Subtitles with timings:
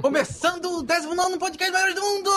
[0.00, 2.30] Começando o 19 podcast Maiores do Mundo!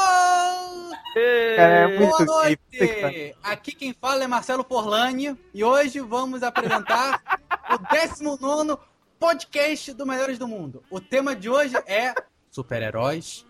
[1.15, 2.59] É Boa noite!
[2.71, 3.35] gay.
[3.43, 7.21] Aqui quem fala é Marcelo Porlani e hoje vamos apresentar
[7.69, 8.75] o 19
[9.19, 10.83] podcast do Melhores do Mundo.
[10.89, 12.15] O tema de hoje é
[12.49, 13.45] super-heróis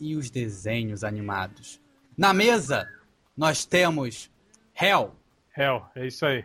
[0.00, 1.80] e os desenhos animados.
[2.18, 2.88] Na mesa,
[3.36, 4.28] nós temos
[4.74, 5.19] Hell.
[5.56, 6.44] Hell, é isso aí.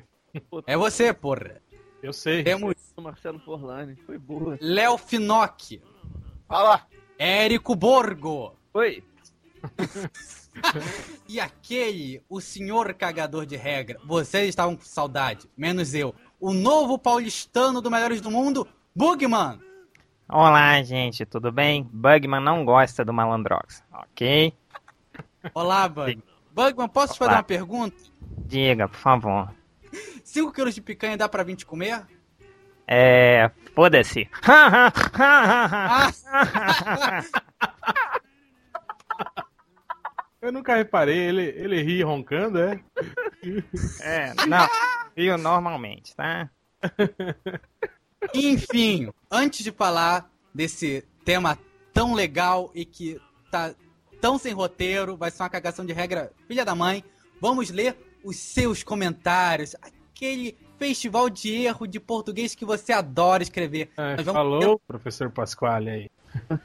[0.67, 1.61] É você, porra.
[2.01, 2.43] Eu sei.
[2.43, 3.95] Temos O Marcelo Forlani.
[4.05, 4.57] Foi boa.
[4.61, 5.81] Léo Finocchi.
[6.47, 6.85] Fala.
[7.17, 8.55] Érico Borgo.
[8.73, 9.03] Oi.
[11.27, 16.15] E aquele, o senhor cagador de regra, vocês estavam com saudade, menos eu.
[16.39, 19.59] O novo paulistano do Melhores do Mundo, Bugman.
[20.29, 21.83] Olá, gente, tudo bem?
[21.91, 24.53] Bugman não gosta do Malandrox, ok?
[25.53, 26.23] Olá, Bug.
[26.53, 27.39] Bugman, posso te fazer Olá.
[27.39, 27.97] uma pergunta?
[28.37, 29.53] Diga, por favor.
[30.23, 32.05] 5 quilos de picanha dá pra 20 comer?
[32.87, 33.49] É.
[33.73, 34.29] Foda-se.
[40.41, 42.79] Eu nunca reparei, ele, ele ri roncando, é?
[44.01, 44.67] é, não.
[45.15, 46.47] Viu normalmente, tá?
[48.31, 51.57] enfim, antes de falar desse tema
[51.91, 53.19] tão legal e que
[53.49, 53.73] tá
[54.21, 57.03] tão sem roteiro, vai ser uma cagação de regra filha da mãe,
[57.41, 63.89] vamos ler os seus comentários, aquele festival de erro de português que você adora escrever.
[63.95, 66.09] É, vamos falou, professor Pasquale aí.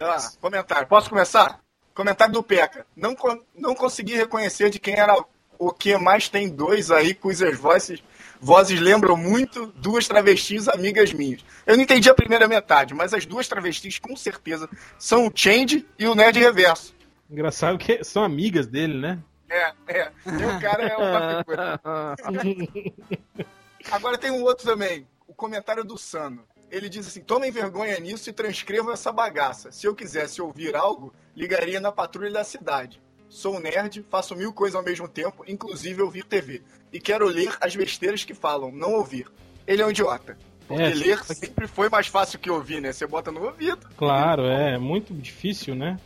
[0.00, 0.88] Ah, comentário.
[0.88, 1.61] Posso começar?
[1.94, 2.84] Comentário do Peca.
[2.97, 5.16] Não, con- não consegui reconhecer de quem era
[5.58, 8.03] o que mais tem dois aí cujas vozes,
[8.41, 11.44] vozes lembram muito duas travestis amigas minhas.
[11.66, 15.86] Eu não entendi a primeira metade, mas as duas travestis com certeza são o Change
[15.98, 16.94] e o Nerd Reverso.
[17.31, 19.19] Engraçado que são amigas dele, né?
[19.50, 20.12] É, é.
[20.26, 21.80] E o cara é uma figura.
[23.90, 26.44] Agora tem um outro também, o comentário do Sano.
[26.70, 29.72] Ele diz assim: tomem vergonha nisso e transcrevam essa bagaça.
[29.72, 33.02] Se eu quisesse ouvir algo, ligaria na patrulha da cidade.
[33.28, 36.62] Sou um nerd, faço mil coisas ao mesmo tempo, inclusive ouvir TV.
[36.92, 39.26] E quero ler as besteiras que falam, não ouvir.
[39.66, 40.36] Ele é um idiota.
[40.66, 42.92] Porque É, ler sempre foi mais fácil que ouvir, né?
[42.92, 43.88] Você bota no ouvido.
[43.96, 45.96] Claro, é muito difícil, né?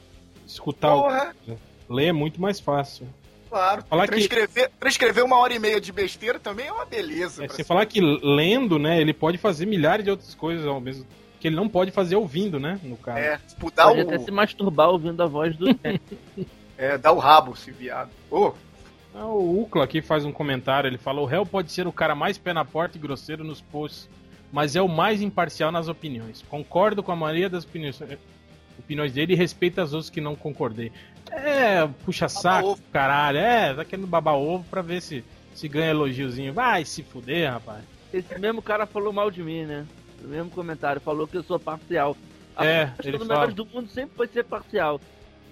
[0.46, 1.02] Escutar o.
[1.02, 1.36] Porra,
[1.88, 3.06] Ler é muito mais fácil.
[3.54, 3.84] Claro.
[3.88, 7.44] Falar que- transcrever, transcrever uma hora e meia de besteira também é uma beleza.
[7.44, 10.66] É, pra você se- falar que lendo, né, ele pode fazer milhares de outras coisas
[10.66, 11.06] ao mesmo
[11.40, 13.18] que ele não pode fazer ouvindo, né, no caso.
[13.18, 15.66] É, mudar Pode o, até se masturbar ouvindo a voz do.
[16.78, 18.10] é, dar o rabo, esse viado.
[18.30, 18.52] Ô,
[19.14, 22.14] Ah, O Ucla aqui faz um comentário, ele fala: o réu pode ser o cara
[22.14, 24.08] mais pé na porta e grosseiro nos posts,
[24.52, 26.42] mas é o mais imparcial nas opiniões.
[26.48, 28.00] Concordo com a maioria das opiniões,
[28.78, 30.90] opiniões dele e respeito as outras que não concordei.
[31.30, 32.82] É, puxa saco, ovo.
[32.92, 33.38] caralho.
[33.38, 35.24] É, tá querendo babar ovo pra ver se,
[35.54, 36.52] se ganha elogiozinho.
[36.52, 37.82] Vai se fuder, rapaz.
[38.12, 39.86] Esse mesmo cara falou mal de mim, né?
[40.22, 42.16] No mesmo comentário, falou que eu sou parcial.
[42.56, 43.46] A É, ele do fala.
[43.48, 45.00] Do Mundo sempre foi ser parcial.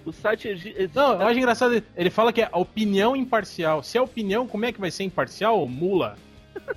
[0.05, 0.89] O site existe.
[0.93, 3.81] Não, eu acho engraçado, ele fala que é a opinião imparcial.
[3.83, 6.17] Se é opinião, como é que vai ser imparcial, mula?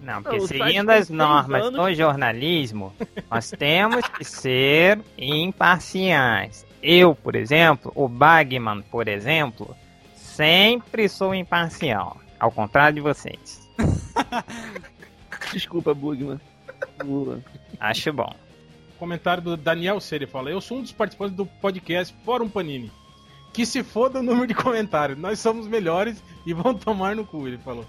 [0.00, 1.80] Não, porque Não, seguindo as seis normas anos.
[1.80, 2.92] do jornalismo,
[3.30, 6.66] nós temos que ser imparciais.
[6.82, 9.76] Eu, por exemplo, o Bagman, por exemplo,
[10.16, 12.20] sempre sou imparcial.
[12.40, 13.70] Ao contrário de vocês.
[15.52, 16.40] Desculpa, Bugman.
[17.78, 18.34] Acho bom.
[18.98, 19.98] Comentário do Daniel.
[20.10, 22.90] Ele fala: Eu sou um dos participantes do podcast Fórum Panini.
[23.52, 25.18] Que se foda o número de comentários.
[25.18, 27.86] Nós somos melhores e vão tomar no cu, ele falou.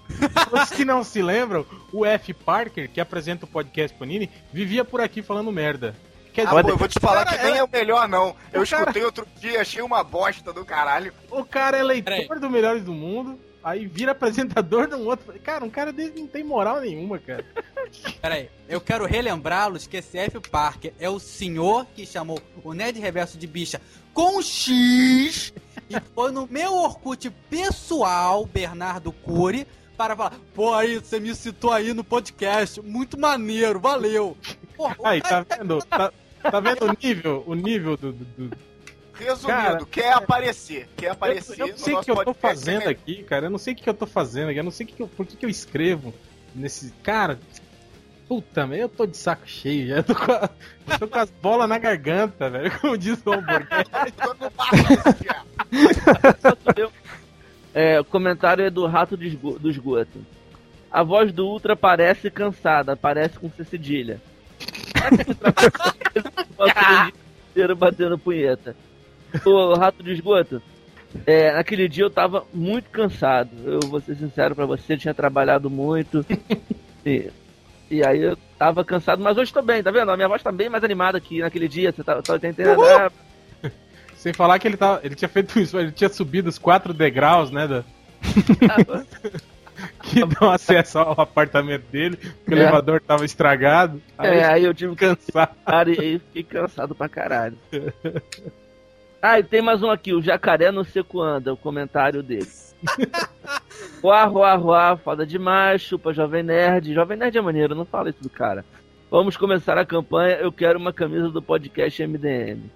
[0.52, 2.34] Os que não se lembram, o F.
[2.34, 5.96] Parker, que apresenta o podcast Panini, vivia por aqui falando merda.
[6.34, 8.34] Quer Ah, dizer, pô, eu vou te falar Cara, que nem é o melhor, não.
[8.52, 11.14] Eu cara- escutei outro dia, achei uma bosta do caralho.
[11.30, 15.32] o cara é leitor do Melhores do Mundo, aí vira apresentador de um outro.
[15.40, 17.44] Cara, um cara desse não tem moral nenhuma, cara.
[18.20, 20.40] Peraí, eu quero relembrá-los que esse F.
[20.40, 23.80] Parker é o senhor que chamou o Nerd Reverso de bicha
[24.12, 25.52] com X
[25.88, 29.66] e foi no meu Orkut pessoal, Bernardo Cury,
[29.96, 34.36] para falar, pô, aí, você me citou aí no podcast, muito maneiro, valeu.
[34.76, 35.78] Porra, Aí, tá vendo?
[35.84, 36.12] Tá,
[36.50, 38.56] tá vendo o nível, o nível do- do- do,
[39.14, 40.88] Resumindo, Cara, quer aparecer.
[40.96, 43.46] Quer aparecer Eu, eu não sei o que eu tô fazendo aqui, cara.
[43.46, 44.58] Eu não sei o que eu tô fazendo aqui.
[44.58, 46.12] Eu não sei o que eu, por que, que eu escrevo
[46.52, 46.90] nesse.
[47.04, 47.38] Cara,
[48.26, 49.96] puta, eu tô de saco cheio já.
[49.98, 50.50] Eu tô com, a-
[50.98, 52.72] tô com as bolas na garganta, velho.
[52.80, 53.68] Como diz o hambúrguer.
[57.76, 60.24] É, o comentário é do rato do esgoto.
[60.90, 64.20] A voz do Ultra parece cansada, parece com C cedilha.
[67.50, 68.76] Inteiro batendo punheta.
[69.44, 70.62] Ô, rato de esgoto,
[71.26, 73.50] É, naquele dia eu tava muito cansado.
[73.64, 76.24] Eu vou ser sincero pra você, tinha trabalhado muito.
[77.06, 77.30] e,
[77.90, 80.10] e aí eu tava cansado, mas hoje tô bem, tá vendo?
[80.10, 81.92] A minha voz tá bem mais animada que naquele dia.
[81.92, 82.84] Você tá, tá entendendo?
[82.84, 83.10] É,
[84.16, 87.50] Sem falar que ele, tá, ele tinha feito isso, ele tinha subido os quatro degraus,
[87.50, 87.68] né?
[87.68, 87.84] Da,
[90.04, 92.62] que dão acesso ao apartamento dele, porque o É.
[92.62, 94.00] elevador tava estragado.
[94.18, 95.90] Aí é, aí eu tive que cansado.
[95.90, 97.56] E aí fiquei cansado pra caralho.
[99.26, 102.46] Ah, e tem mais um aqui, o Jacaré não sei quando, é o comentário dele.
[104.02, 106.92] Ruá, ruá, ruá, foda demais, chupa Jovem Nerd.
[106.92, 108.62] Jovem Nerd é maneiro, não fala isso do cara.
[109.10, 112.70] Vamos começar a campanha, eu quero uma camisa do podcast MDM.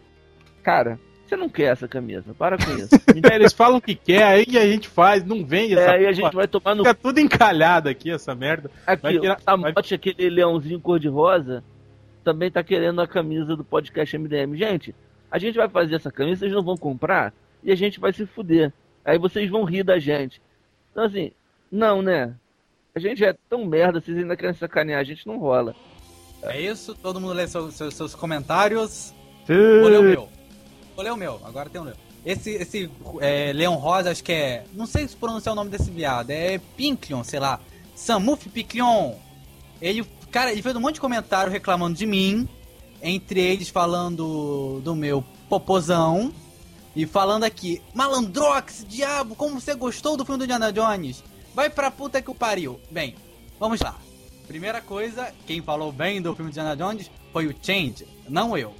[0.62, 0.98] Cara,
[1.28, 2.88] você não quer essa camisa, para com isso.
[3.30, 6.12] É, eles falam que quer, aí a gente faz, não vende É, essa aí a
[6.12, 8.70] gente vai tomar no Fica tudo encalhado aqui, essa merda.
[8.86, 11.62] Aqui, Vai tirar- o Tamote, aquele leãozinho cor-de-rosa,
[12.24, 14.56] também tá querendo a camisa do podcast MDM.
[14.56, 14.94] Gente,
[15.30, 17.32] a gente vai fazer essa camisa, vocês não vão comprar
[17.62, 18.72] e a gente vai se fuder.
[19.04, 20.40] Aí vocês vão rir da gente.
[20.92, 21.32] Então, assim,
[21.70, 22.34] não, né?
[22.94, 25.74] A gente é tão merda, vocês ainda querem sacanear, a gente não rola.
[26.42, 29.12] É isso, todo mundo lê seu- seu- seus comentários.
[29.46, 30.28] Vou ler o meu.
[30.98, 31.94] Vou ler o meu, agora tem o meu.
[32.26, 32.90] Esse, esse
[33.20, 34.64] é, Leão Rosa, acho que é.
[34.72, 36.30] Não sei se pronunciar o nome desse viado.
[36.30, 37.60] É Pinklion, sei lá.
[37.94, 39.12] Samuf Pinklion.
[39.80, 42.48] Ele, cara, ele fez um monte de comentário reclamando de mim.
[43.00, 46.32] Entre eles falando do meu popozão.
[46.96, 51.22] E falando aqui, Malandrox, diabo, como você gostou do filme do Indiana Jones?
[51.54, 52.80] Vai pra puta que o pariu.
[52.90, 53.14] Bem,
[53.60, 53.96] vamos lá.
[54.48, 58.74] Primeira coisa, quem falou bem do filme de Indiana Jones foi o Change, não eu.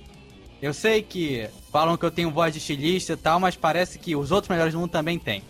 [0.60, 4.16] Eu sei que falam que eu tenho voz de estilista e tal, mas parece que
[4.16, 5.42] os outros melhores do mundo também têm.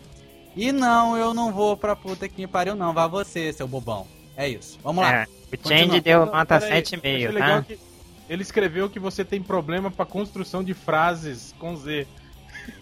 [0.55, 4.07] E não, eu não vou pra puta que me pariu não, vá você, seu bobão.
[4.37, 5.13] É isso, vamos lá.
[5.15, 7.75] É, o Change deu nota peraí, 7,5, achei legal tá?
[8.29, 12.07] Ele escreveu que você tem problema pra construção de frases com Z.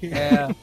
[0.02, 0.48] É,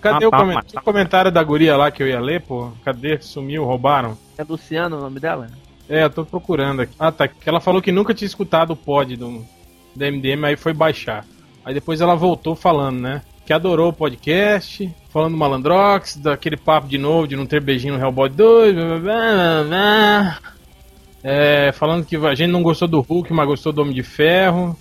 [0.00, 0.80] Cadê Ah, o, tá, comen- mas tá.
[0.80, 2.70] o comentário da guria lá que eu ia ler, pô?
[2.84, 3.20] Cadê?
[3.20, 4.16] Sumiu, roubaram?
[4.38, 5.48] É Luciano o nome dela?
[5.88, 6.94] É, tô procurando aqui.
[6.98, 7.28] Ah, tá.
[7.44, 9.44] Ela falou que nunca tinha escutado o pod do,
[9.94, 11.24] do MDM, aí foi baixar.
[11.64, 13.22] Aí depois ela voltou falando, né?
[13.44, 17.96] Que adorou o podcast, falando do Malandrox, daquele papo de novo de não ter beijinho
[17.96, 20.38] no Hellboy 2, blá, blá, blá, blá.
[21.22, 24.76] É, falando que a gente não gostou do Hulk, mas gostou do Homem de Ferro.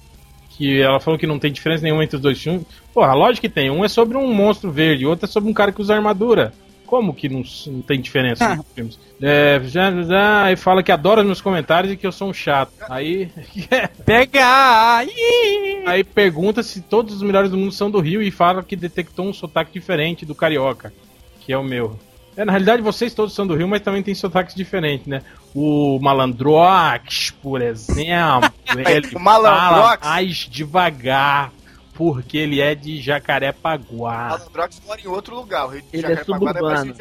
[0.51, 2.65] Que ela falou que não tem diferença nenhuma entre os dois filmes.
[2.93, 3.69] Porra, lógico que tem.
[3.69, 6.53] Um é sobre um monstro verde, o outro é sobre um cara que usa armadura.
[6.85, 8.99] Como que não, não tem diferença nos filmes?
[9.21, 12.73] É, já, já, aí fala que adora meus comentários e que eu sou um chato.
[12.89, 13.29] Aí,
[14.05, 15.05] pegar!
[15.07, 15.83] Ih!
[15.85, 19.27] aí pergunta se todos os melhores do mundo são do Rio e fala que detectou
[19.27, 20.93] um sotaque diferente do carioca,
[21.39, 21.97] que é o meu.
[22.37, 25.21] É, na realidade, vocês todos são do Rio, mas também tem sotaques diferentes, né?
[25.53, 31.53] O Malandrox, por exemplo, ele o Malandrox- mais devagar,
[31.95, 34.29] porque ele é de Jacarepaguá.
[34.29, 35.65] Malandrox mora em outro lugar.
[35.65, 36.95] O Rio de Ele é Jacarepaguá mais suburbano.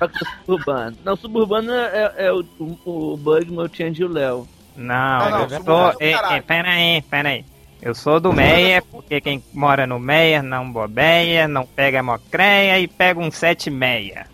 [0.00, 0.08] É
[0.44, 0.96] suburbano.
[1.04, 4.46] Não, suburbano é, é o, o, o Bugman, o Change e o Léo.
[4.76, 5.92] Não, Não, não, eu sou.
[5.92, 6.34] do Ei, caralho.
[6.34, 7.44] ei, pera aí, pera aí.
[7.80, 12.88] Eu sou do Meia, porque quem mora no Meia não bobeia, não pega mocreia e
[12.88, 14.26] pega um sete meia.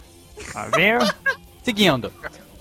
[0.52, 0.98] Tá viu?
[1.62, 2.12] Seguindo.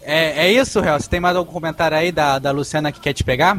[0.01, 0.99] É, é isso, Real?
[0.99, 3.55] Você tem mais algum comentário aí da, da Luciana que quer te pegar?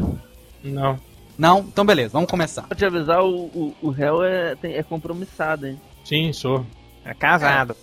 [0.63, 0.99] Não.
[1.41, 1.61] Não?
[1.61, 2.63] Então beleza, vamos começar.
[2.65, 5.81] Pra te avisar, o, o, o réu é, tem- é compromissado, hein?
[6.05, 6.67] Sim, sou.
[7.03, 7.75] É casado.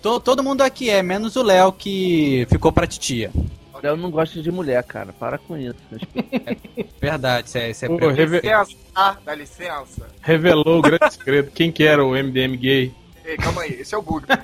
[0.00, 3.30] To- todo mundo aqui é, menos o Léo que ficou pra titia.
[3.74, 5.12] O Léo não gosta de mulher, cara.
[5.12, 5.76] Para com isso.
[6.98, 10.08] Verdade, isso é, isso é Pô, reve- Licença, ah, dá licença.
[10.22, 11.50] revelou o grande segredo.
[11.50, 12.94] Quem que era o MDM gay?
[13.26, 14.24] Ei, calma aí, esse é o bug.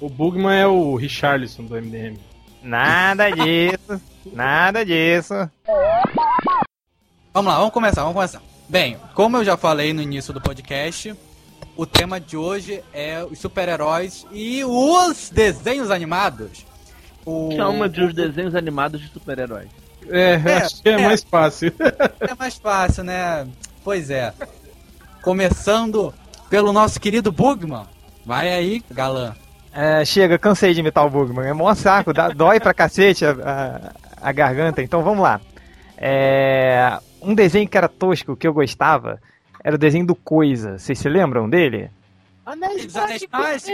[0.00, 2.16] O Bugman é o Richarlison do MDM.
[2.62, 4.00] Nada disso.
[4.32, 5.34] Nada disso.
[7.38, 8.42] Vamos lá, vamos começar, vamos começar.
[8.68, 11.14] Bem, como eu já falei no início do podcast,
[11.76, 16.66] o tema de hoje é os super-heróis e os desenhos animados.
[17.24, 17.52] O...
[17.54, 19.68] Chama de os desenhos animados de super-heróis.
[20.08, 20.98] É, acho que é, é.
[20.98, 21.72] mais fácil.
[22.18, 23.46] É mais fácil, né?
[23.84, 24.34] Pois é.
[25.22, 26.12] Começando
[26.50, 27.86] pelo nosso querido Bugman.
[28.26, 29.32] Vai aí, galã.
[29.72, 31.46] É, chega, cansei de imitar o Bugman.
[31.46, 34.82] É mó saco, dá, dói pra cacete a, a, a garganta.
[34.82, 35.40] Então vamos lá.
[35.96, 39.20] É, um desenho que era tosco, que eu gostava,
[39.62, 40.78] era o desenho do Coisa.
[40.78, 41.90] Vocês se lembram dele?
[42.44, 43.68] Anéis Mágicos.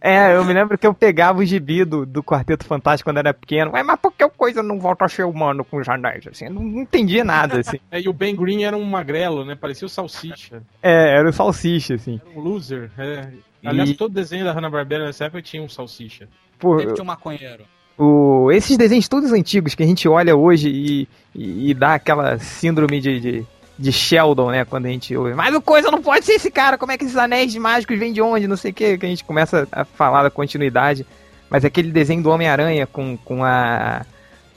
[0.00, 3.32] É, eu me lembro que eu pegava o gibi do, do Quarteto Fantástico quando era
[3.32, 3.72] pequeno.
[3.72, 6.26] Ué, mas por que o Coisa não volta a ser humano com os anéis?
[6.26, 7.78] Assim, eu não, não entendia nada, assim.
[7.90, 9.54] É, e o Ben Green era um magrelo, né?
[9.54, 10.62] Parecia o Salsicha.
[10.82, 12.20] É, era o Salsicha, assim.
[12.22, 12.90] Era um loser.
[12.98, 13.28] É.
[13.64, 16.28] Aliás, E- todo desenho da Hanna-Barbera nessa época tinha um Salsicha.
[16.60, 17.64] Sempre tinha um maconheiro.
[17.96, 22.38] O, esses desenhos todos antigos que a gente olha hoje e, e, e dá aquela
[22.38, 23.46] síndrome de, de,
[23.78, 24.64] de Sheldon, né?
[24.64, 25.34] Quando a gente ouve.
[25.34, 28.12] Mas o coisa não pode ser esse cara, como é que esses anéis mágicos vêm
[28.12, 28.48] de onde?
[28.48, 31.06] Não sei o que, que a gente começa a falar da continuidade.
[31.48, 34.04] Mas aquele desenho do Homem-Aranha com, com a.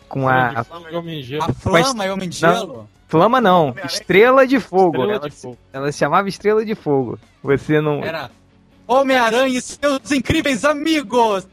[0.10, 0.63] Com a.
[0.63, 1.44] Flama e Homem Gelo.
[1.44, 2.89] A flama e o homem de gelo?
[3.08, 3.75] Flama não.
[3.86, 4.98] Estrela de Fogo.
[4.98, 5.58] Estrela ela, de fogo.
[5.72, 7.20] ela se chamava Estrela de Fogo.
[7.44, 8.03] Você não.
[8.03, 8.32] Era
[8.88, 11.46] Homem-Aranha e seus incríveis amigos.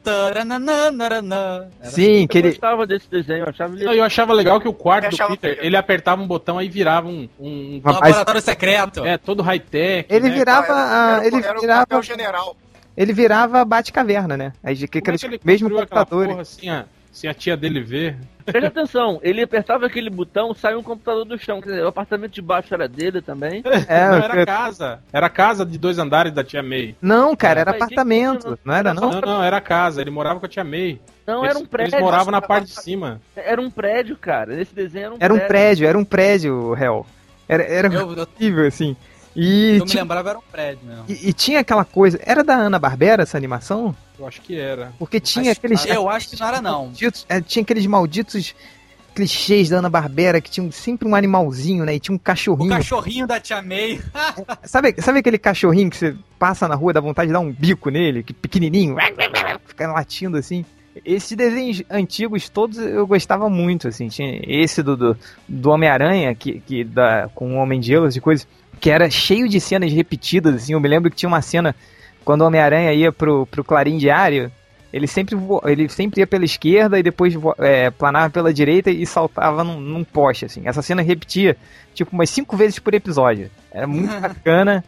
[1.83, 2.49] Sim, Eu que ele.
[2.51, 5.51] gostava desse desenho, eu achava Não, eu achava legal que o quarto Eu do Peter,
[5.51, 5.65] legal.
[5.67, 7.29] ele apertava um botão aí virava um.
[7.41, 9.05] um um laboratório secreto.
[9.05, 10.07] é, todo high-tech.
[10.13, 10.35] Ele né?
[10.35, 10.67] virava.
[10.73, 11.81] Ah, era, ele era o virava.
[11.87, 12.57] papel general.
[12.97, 14.53] Ele virava Bate-Caverna, né?
[14.63, 16.29] Aí que Como é que ele mesmo computadores.
[16.31, 18.17] porra assim, a, se a tia dele ver?
[18.45, 21.61] Presta atenção, ele apertava aquele botão, saiu um computador do chão.
[21.61, 23.63] Quer dizer, o apartamento de baixo era dele também.
[23.89, 25.01] É, não, o era que- casa.
[25.13, 26.95] Era casa de dois andares da tia May.
[27.01, 29.11] Não, cara, era apartamento, não- não era não?
[29.11, 30.01] Não, não, era casa.
[30.01, 31.01] Ele morava com a tia May.
[31.27, 31.95] Não, eles, era um prédio.
[31.95, 33.21] Eles moravam na parte de cima.
[33.35, 34.55] Era um prédio, cara.
[34.55, 35.49] Nesse desenho era um Era um prédio.
[35.49, 37.07] prédio, era um prédio, réu.
[37.49, 38.95] Era, era Eu, eu, horrível, assim.
[39.35, 41.05] E, eu me ti- lembrava, era um prédio mesmo.
[41.09, 42.21] e, e tinha aquela coisa.
[42.25, 43.97] Era da Ana Barbera essa animação?
[44.19, 44.93] Eu acho que era.
[44.99, 45.85] Porque tinha Acho- aqueles.
[45.87, 46.85] Eu acho que não era, não.
[46.87, 48.55] malditos- é, tinha aqueles malditos
[49.15, 51.95] clichês da Ana Barbera que tinham sempre um animalzinho, né?
[51.95, 52.71] E tinha um O cachorrinho.
[52.71, 54.01] cachorrinho da Tia May.
[54.65, 57.91] Sabe, sabe aquele cachorrinho que você passa na rua dá vontade de dar um bico
[57.91, 58.97] nele, que pequenininho,
[59.67, 60.65] fica latindo assim?
[61.05, 64.09] Esses desenhos antigos todos eu gostava muito, assim.
[64.09, 65.17] Tinha esse do, do,
[65.49, 68.47] do Homem-Aranha, que, que da, com o Homem de Gelo e coisas,
[68.81, 70.73] que era cheio de cenas repetidas, assim.
[70.73, 71.75] Eu me lembro que tinha uma cena
[72.25, 74.51] quando o Homem-Aranha ia pro, pro Clarim Diário,
[74.93, 79.65] ele sempre, ele sempre ia pela esquerda e depois é, planava pela direita e saltava
[79.65, 80.63] num, num poste, assim.
[80.67, 81.57] Essa cena repetia,
[81.93, 83.51] tipo, umas cinco vezes por episódio.
[83.73, 84.85] Era muito bacana.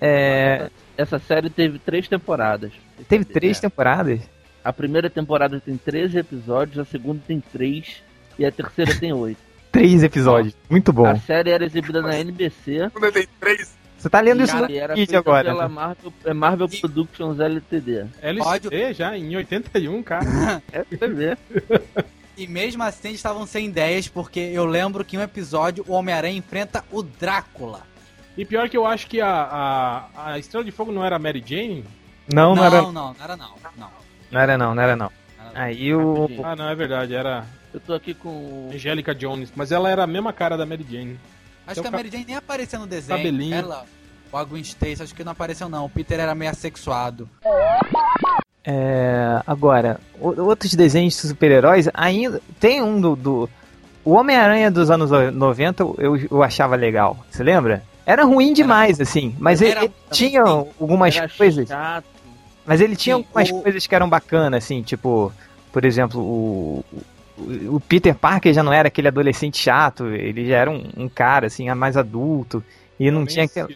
[0.00, 2.72] É, Essa série teve três temporadas.
[3.08, 4.20] teve três temporadas.
[4.64, 8.02] A primeira temporada tem 13 episódios, a segunda tem 3
[8.38, 9.38] e a terceira tem 8.
[9.72, 10.52] Três episódios.
[10.68, 11.06] Muito bom.
[11.06, 13.78] A série era exibida na NBC Quando tem três.
[14.00, 15.50] Você tá lendo isso e no vídeo agora.
[15.50, 15.68] pela?
[15.68, 18.06] Marvel, é Marvel Productions LTD.
[18.22, 20.62] LCD já, em 81, cara.
[20.72, 21.38] É você ver.
[22.34, 25.92] E mesmo assim eles estavam sem ideias, porque eu lembro que em um episódio o
[25.92, 27.82] Homem-Aranha enfrenta o Drácula.
[28.38, 31.18] E pior que eu acho que a, a, a Estrela de Fogo não era a
[31.18, 31.84] Mary Jane?
[32.32, 33.54] Não, não, não, era, não, não era não.
[33.76, 33.90] Não.
[34.30, 35.12] não era não, não era não.
[35.38, 35.62] Era não.
[35.62, 36.26] Aí o.
[36.42, 38.70] Ah, não, é verdade, era Eu tô aqui com.
[38.72, 39.52] Angélica Jones.
[39.54, 41.20] Mas ela era a mesma cara da Mary Jane.
[41.70, 43.16] Acho Então, que a Mary Jane nem apareceu no desenho.
[43.18, 43.54] Cabelinho.
[43.54, 43.84] Ela,
[44.32, 45.84] o a Gwen Stacy, acho que não apareceu não.
[45.84, 47.28] O Peter era meio assexuado.
[48.64, 52.40] É, agora, outros desenhos de super-heróis, ainda.
[52.58, 53.16] Tem um do.
[53.16, 53.50] do-
[54.04, 57.18] o Homem-Aranha dos anos 90 eu, eu achava legal.
[57.30, 57.82] Você lembra?
[58.06, 59.34] Era ruim demais, assim.
[59.38, 61.68] Mas ele, Era- ele tinha algumas Era coisas.
[61.68, 62.04] chato.
[62.66, 65.32] Mas ele tinha Sim, algumas o- coisas que eram bacanas, assim, tipo,
[65.72, 66.84] por exemplo, o,
[67.40, 71.46] o, Peter Parker já não era aquele adolescente chato, ele já era um, um cara,
[71.46, 72.62] assim, mais adulto,
[72.98, 73.68] e não Eu nem tinha aquela...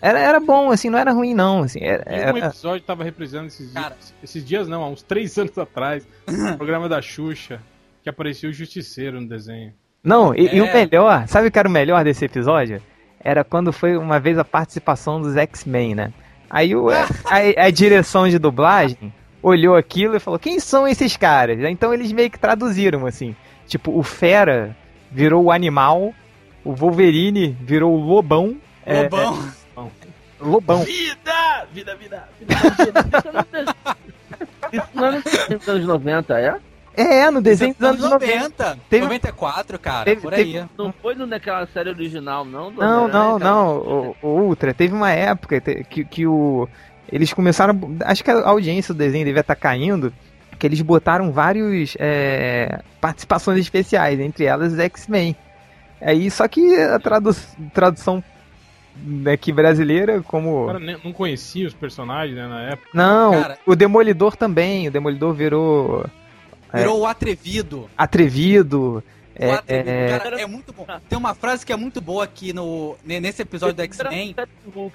[0.00, 2.04] Era, era bom, assim, não era ruim, não, assim, era...
[2.06, 3.82] E um era- episódio tava reprisando esses dias.
[3.82, 3.96] Cara.
[4.22, 6.06] Esses dias não, há uns três anos atrás.
[6.28, 7.60] o programa da Xuxa.
[8.02, 9.72] Que aparecia o Justiceiro no desenho.
[10.02, 10.74] Não, e, e o É.
[10.74, 12.82] melhor, sabe o que era o melhor desse episódio?
[13.18, 16.12] Era quando foi uma vez a participação dos X-Men, né?
[16.50, 16.90] Aí o,
[17.24, 19.10] a, a direção de dublagem
[19.46, 21.58] olhou aquilo e falou, quem são esses caras?
[21.60, 23.36] Então eles meio que traduziram, assim.
[23.66, 24.76] Tipo, o Fera
[25.10, 26.12] virou o animal,
[26.64, 28.56] o Wolverine virou o lobão.
[28.84, 29.38] é, Lobão.
[30.40, 30.78] lobão.
[30.84, 31.66] Vida!
[31.72, 32.28] Vida, vida!
[34.72, 36.56] Isso não é- Isso não é nos anos 90, é?
[36.96, 38.38] É, no desenho dos anos 90.
[38.38, 38.78] 90.
[38.88, 40.04] Teve- 94, cara.
[40.04, 40.64] teve- por aí.
[40.78, 42.70] Não foi no- naquela série original, não?
[42.70, 43.76] do Não, não, não.
[43.78, 46.68] O, o Ultra, teve uma época que, que o.
[47.10, 47.78] Eles começaram.
[48.00, 50.12] a- Acho que a audiência do desenho devia estar caindo.
[50.58, 55.36] Que eles botaram vários é, participações especiais, entre elas X-Men.
[56.00, 57.34] Aí, só que a tradu
[57.72, 58.22] tradução
[59.32, 60.66] aqui brasileira, como.
[60.66, 62.88] Cara não conhecia os personagens, né, na época.
[62.94, 64.86] Não, Cara- o Demolidor também.
[64.88, 66.06] O Demolidor virou
[66.72, 67.88] Virou o atrevido.
[67.96, 69.02] atrevido.
[69.38, 70.86] O É, atrevido, é, cara, é muito bom.
[71.08, 74.34] Tem uma frase que é muito boa aqui no, ne- nesse episódio do X-Men.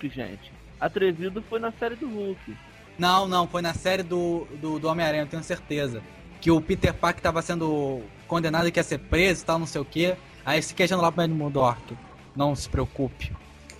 [0.09, 0.51] gente.
[0.79, 2.55] Atrevido foi na série do Hulk.
[2.97, 6.01] Não, não, foi na série do, do, do Homem-Aranha, eu tenho certeza.
[6.41, 9.81] Que o Peter Parker tava sendo condenado e quer ser preso e tal, não sei
[9.81, 10.15] o que.
[10.45, 11.97] Aí se queixando lá pro Edmund Dork.
[12.35, 13.31] Não se preocupe.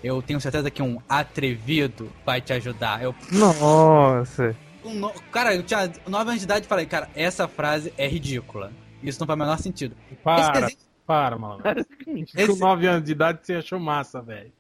[0.04, 3.02] Eu tenho certeza que um atrevido vai te ajudar.
[3.04, 4.56] Eu, Nossa.
[4.84, 8.08] um no- Cara, eu tinha 9 anos de idade e falei, cara, essa frase é
[8.08, 8.72] ridícula.
[9.04, 9.96] Isso não faz o menor sentido.
[10.12, 11.86] Esse Para, desenho- para, malandro.
[12.06, 14.52] Com Esse- 9 anos de idade você achou massa, velho.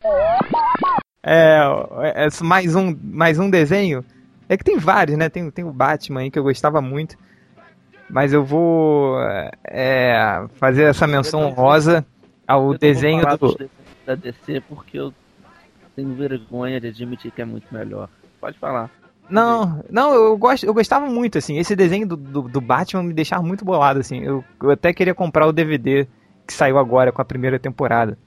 [1.24, 1.60] É,
[2.02, 4.04] é, é mais um, mais um desenho.
[4.48, 5.30] É que tem vários, né?
[5.30, 7.16] Tem, tem o Batman aí que eu gostava muito.
[8.10, 9.18] Mas eu vou
[9.64, 12.04] é, fazer essa menção honrosa
[12.48, 13.70] ao desenho do.
[14.06, 15.14] da DC porque eu
[15.96, 18.10] tenho vergonha de admitir que é muito melhor.
[18.42, 18.90] Pode falar.
[19.30, 21.60] Não, não, eu, gosto, eu gostava muito, assim.
[21.60, 24.24] Esse desenho do, do, do Batman me deixava muito bolado, assim.
[24.24, 26.08] Eu, eu até queria comprar o DVD
[26.48, 28.18] que saiu agora com a primeira temporada.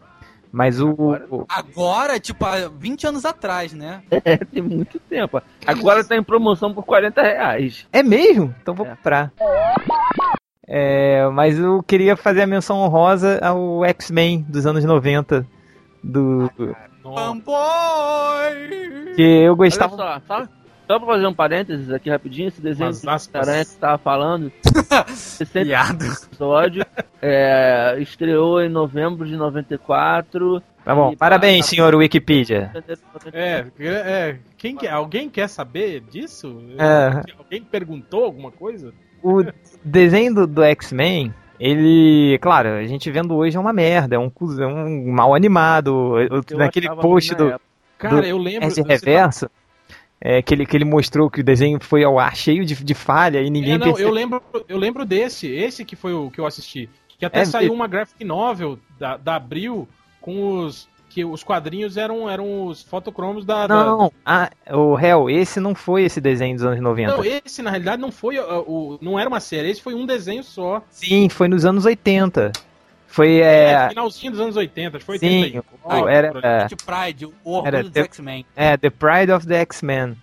[0.53, 0.95] Mas o.
[1.49, 4.03] Agora, tipo, há 20 anos atrás, né?
[4.25, 5.41] É, tem muito tempo.
[5.67, 7.87] Agora tá em promoção por 40 reais.
[7.91, 8.55] É mesmo?
[8.61, 8.91] Então vou É.
[8.91, 9.33] comprar.
[10.69, 15.47] É, mas eu queria fazer a menção honrosa ao X-Men dos anos 90.
[16.05, 16.51] Do,
[17.03, 17.17] Nossa.
[17.21, 19.15] Fanboy!
[19.17, 19.97] que eu Olha gostava.
[19.97, 20.49] só, só,
[20.93, 23.49] só pra fazer um parênteses aqui rapidinho, esse desenho Umas do aspas.
[23.49, 24.53] Aranha que você tava falando,
[25.09, 26.05] 60 Piado.
[26.05, 26.85] episódio,
[27.21, 30.63] é, estreou em novembro de 94.
[30.85, 32.73] Tá bom, parabéns, passa- senhor Wikipedia.
[33.33, 36.61] É, é, quem quer, alguém quer saber disso?
[36.79, 37.23] É.
[37.39, 38.93] Alguém perguntou alguma coisa?
[39.23, 39.43] O
[39.85, 44.31] desenho do, do X-Men, ele, claro, a gente vendo hoje é uma merda, é um,
[44.61, 46.19] é um mal animado.
[46.21, 47.61] Eu- Eu naquele post na do.
[47.97, 48.67] Cara, Do eu lembro.
[48.67, 49.49] S tá- Reverso,
[50.25, 52.95] é, que, ele, que ele mostrou que o desenho foi ao ar cheio de, de
[52.95, 54.09] falha e ninguém É, não, percebeu.
[54.09, 56.89] eu lembro, eu lembro desse, esse que foi o que eu assisti.
[57.19, 59.89] Que até É, saiu uma graphic novel da, da Abril
[60.21, 60.91] com os.
[61.11, 63.67] Que os quadrinhos eram, eram os fotocromos da.
[63.67, 67.17] da- Não, ah, o réu, esse não foi esse desenho dos anos 90.
[67.17, 68.99] Não, esse na realidade não foi o.
[69.03, 70.81] Não era uma série, esse foi um desenho só.
[70.89, 72.51] Sim, foi nos anos 80.
[73.13, 75.65] Foi, É, é, finalzinho dos anos 80, acho que foi sim, 80.
[75.85, 78.47] o- era, é, De Pride, o orgulho Era dos X-Men.
[78.57, 80.17] é, The Pride of the X-Men,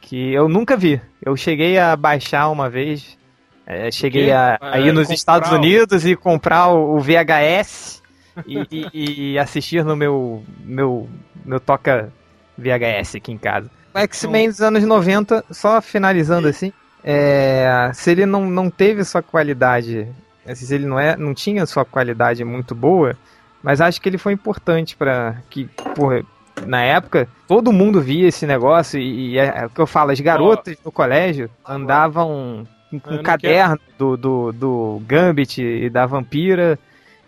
[0.00, 1.00] que eu nunca vi.
[1.24, 3.18] Eu cheguei a baixar uma vez,
[3.66, 8.00] é, cheguei a, a ir É, nos Estados o- Unidos e comprar o, o VHS
[8.46, 11.08] e, e- e assistir no meu, meu,
[11.44, 12.12] meu toca
[12.56, 13.68] VHS aqui em casa.
[13.92, 16.72] O X-Men dos anos 90, só finalizando assim,
[17.02, 20.06] é, se ele não, não teve sua qualidade,
[20.46, 23.16] assim, se ele não, é, não tinha sua qualidade muito boa,
[23.62, 26.22] mas acho que ele foi importante para que, porra,
[26.66, 30.10] na época, todo mundo via esse negócio e, e é, é o que eu falo,
[30.10, 36.06] as garotas no colégio andavam com, com não caderno do, do, do Gambit e da
[36.06, 36.78] Vampira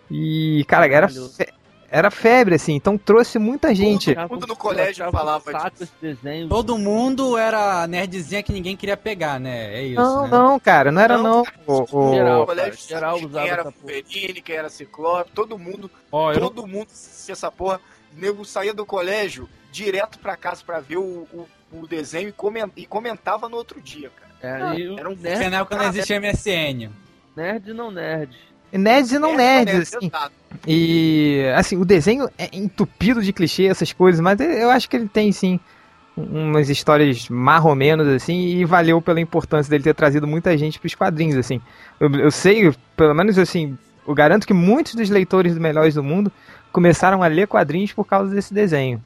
[0.09, 1.07] e, cara, era,
[1.91, 4.11] era febre, assim, então trouxe muita gente.
[4.15, 5.83] Eu mundo no colégio falava disso.
[5.83, 6.47] esse desenho.
[6.47, 9.73] Todo mundo era nerdzinha que ninguém queria pegar, né?
[9.75, 10.29] É isso, Não, né?
[10.29, 11.43] não, cara, não era Não, não.
[11.43, 12.39] cara, O- o- Geral.
[12.41, 13.63] No colégio, cara, geral usava quem era.
[13.63, 17.79] Wolverine, quem era Ciclope, todo mundo, não- todo mundo assistia essa porra.
[18.15, 22.31] O nego saía do colégio direto pra casa pra ver o, o, o desenho e,
[22.31, 24.29] comen- e comentava no outro dia, cara.
[24.73, 26.89] É, e o Era um Porque nerd, na época não existia MSN.
[27.35, 28.35] nerd não nerd.
[28.71, 30.07] Nerds e não Nerd, nerds, assim.
[30.07, 30.31] exato.
[30.67, 35.07] E assim, o desenho é entupido de clichê, essas coisas, mas eu acho que ele
[35.07, 35.59] tem sim
[36.17, 40.79] umas histórias mais ou menos assim, e valeu pela importância dele ter trazido muita gente
[40.79, 41.61] pros quadrinhos, assim.
[41.99, 43.77] Eu, eu sei, pelo menos assim,
[44.07, 46.31] eu garanto que muitos dos leitores do Melhores do Mundo
[46.71, 49.01] começaram a ler quadrinhos por causa desse desenho.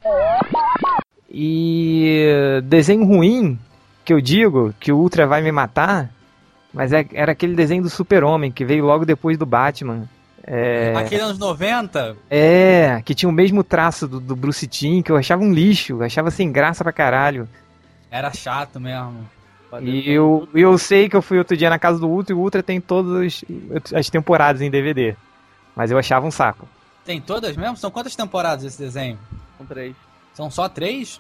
[1.30, 3.58] E desenho ruim,
[4.06, 6.10] que eu digo, que o Ultra vai me matar,
[6.74, 10.08] mas é- era aquele desenho do Super-Homem, que veio logo depois do Batman.
[10.46, 10.94] É...
[10.98, 15.16] Aquele anos 90, É, que tinha o mesmo traço do, do Bruce Timm, que eu
[15.16, 17.48] achava um lixo, eu achava sem graça pra caralho.
[18.12, 19.26] era chato mesmo.
[19.82, 22.40] E eu, eu sei que eu fui outro dia na casa do Ultra e o
[22.42, 23.44] Ultra tem todas
[23.96, 25.16] as temporadas em DVD.
[25.76, 26.68] Mas eu achava um saco.
[27.04, 27.76] Tem todas mesmo?
[27.78, 29.18] São quantas temporadas esse desenho?
[29.58, 29.96] Com três.
[30.34, 31.20] São só três?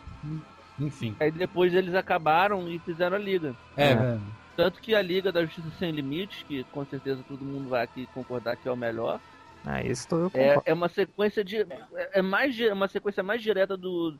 [0.79, 1.15] Enfim.
[1.19, 3.55] Aí depois eles acabaram e fizeram a liga.
[3.75, 4.17] É, É.
[4.55, 8.07] Tanto que a Liga da Justiça Sem Limites, que com certeza todo mundo vai aqui
[8.13, 9.19] concordar que é o melhor,
[9.65, 10.61] Ah, isso tô eu é, concordo.
[10.65, 11.57] é uma sequência de.
[11.61, 14.15] É, é mais, di- uma sequência mais direta do,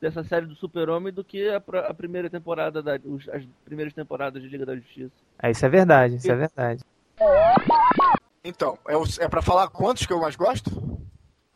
[0.00, 1.56] dessa série do Super-Homem do que a,
[1.88, 2.98] a primeira temporada da.
[3.04, 5.12] os- as primeiras temporadas de Liga da Justiça.
[5.42, 6.82] É, isso é verdade, isso é verdade.
[8.42, 10.70] Então, é, o- é pra falar quantos que eu mais gosto?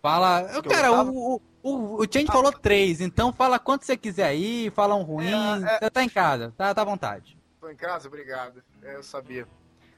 [0.03, 0.43] Fala.
[0.53, 4.25] Eu, eu cara, tava- o, o, o, Change falou três, então fala quanto você quiser
[4.25, 5.27] aí, fala um ruim.
[5.65, 5.79] É, é.
[5.79, 7.38] Você tá em casa, tá, tá à vontade.
[7.61, 8.09] Tô em casa?
[8.09, 8.63] Obrigado.
[8.83, 9.47] É, eu sabia.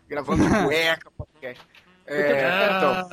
[0.09, 1.67] Gravando cueca, podcast.
[2.07, 3.09] É, então,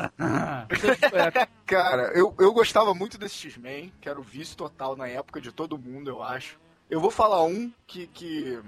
[1.66, 5.52] cara, eu, eu gostava muito desse X-Men, que era o vício total na época de
[5.52, 6.58] todo mundo, eu acho.
[6.90, 8.60] Eu vou falar um que, que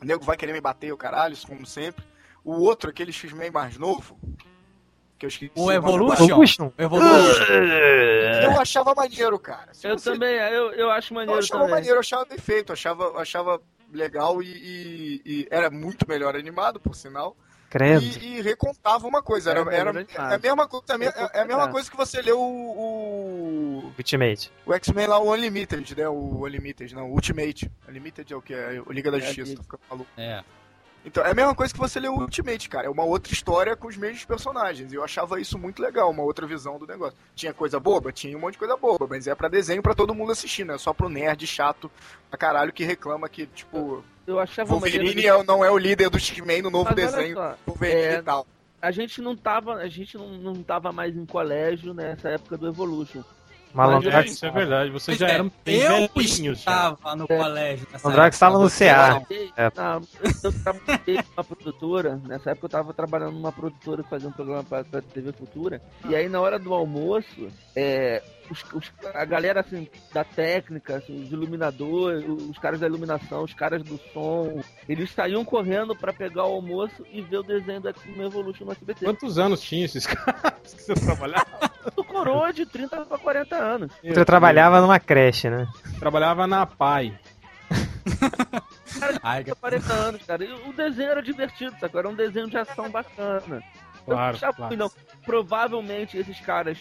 [0.00, 2.04] o nego vai querer me bater, o caralho, isso como sempre.
[2.44, 4.18] O outro, aquele X-Men mais novo,
[5.18, 5.52] que eu esqueci.
[5.54, 6.24] O Evolution.
[6.24, 6.72] Evolution?
[8.42, 9.72] Eu achava maneiro, cara.
[9.72, 11.74] Se Eu você- também, eu, eu acho Eu maneiro achava também.
[11.74, 13.60] maneiro, eu achava bem feito, eu achava, eu achava
[13.92, 17.36] legal e, e- e era muito melhor animado, por sinal.
[17.68, 18.02] Credo.
[18.02, 19.50] E, e recontava uma coisa.
[19.52, 22.20] Era, Era era, é a mesma coisa, é a é a mesma coisa que você
[22.20, 24.50] leu o, o, Ultimate.
[24.66, 26.08] o X-Men lá, o Unlimited, né?
[26.08, 27.70] O Unlimited, não, o Ultimate.
[27.88, 28.54] Unlimited é o que?
[28.54, 29.62] É o Liga da É, Justiça, Liga.
[29.68, 30.06] que eu falo.
[30.16, 30.42] É.
[31.04, 32.86] Então, é a mesma coisa que você lê o Ultimate, cara.
[32.86, 34.92] É uma outra história com os mesmos personagens.
[34.92, 37.16] E eu achava isso muito legal, uma outra visão do negócio.
[37.34, 38.12] Tinha coisa boba?
[38.12, 40.74] Tinha um monte de coisa boba, mas é pra desenho pra todo mundo assistir, não
[40.74, 41.90] é só pro nerd chato
[42.28, 46.18] pra caralho que reclama que, tipo, Eu achava Wolverine é- não é o líder do
[46.18, 47.34] X-Men no novo Mas desenho.
[47.34, 48.46] só, Wolverine é, e tal.
[48.82, 52.68] a gente não tava, a gente não, não tava mais em colégio nessa época do
[52.68, 53.22] Evolution.
[53.72, 56.62] Malandrox, Isso é verdade, vocês já é, eram bem eu velhinhos.
[56.62, 56.70] já.
[56.94, 57.36] estava no É.
[57.38, 58.28] colégio época.
[58.28, 59.22] estava no CA.
[59.56, 59.72] É.
[59.76, 60.00] Na-
[60.42, 64.64] eu trabalhei numa produtora, nessa época eu tava trabalhando numa produtora que fazia um programa
[64.64, 69.60] pra, pra TV Futura, e aí na hora do almoço, é, os- os- a galera
[69.60, 75.10] assim, da técnica, assim, os iluminadores, os caras da iluminação, os caras do som, eles
[75.12, 79.04] saíam correndo pra pegar o almoço e ver o desenho do X-Men Evolution no SBT.
[79.04, 81.70] Quantos anos tinha esses caras que você trabalhava?
[81.94, 83.92] Tu coroa de 30 pra 40 anos.
[84.02, 85.66] Eu trabalhava numa creche, né?
[85.98, 87.18] Trabalhava na PAI.
[89.22, 90.44] Ai, Tinha 40 anos, cara.
[90.44, 92.00] E o desenho era divertido, sacou?
[92.00, 93.62] Era um desenho de ação bacana.
[94.04, 94.64] Claro, claro.
[94.64, 94.90] o pilhão.
[95.24, 96.78] Provavelmente esses caras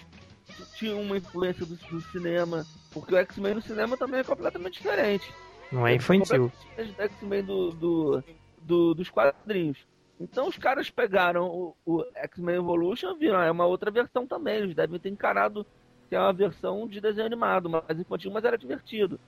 [0.55, 4.77] t- tinham uma influência do, do cinema, porque o X-Men no cinema também é completamente
[4.77, 5.33] diferente.
[5.71, 6.51] Não é infantil.
[6.59, 8.23] Diferente do X-Men do, do,
[8.61, 9.85] do- dos quadrinhos.
[10.19, 14.27] Então os caras pegaram o, o X-Men Evolution e viram, ah, é uma outra versão
[14.27, 14.57] também.
[14.57, 15.65] Eles devem ter encarado
[16.09, 19.19] que é uma versão de desenho animado, mais infantil, mas era divertido.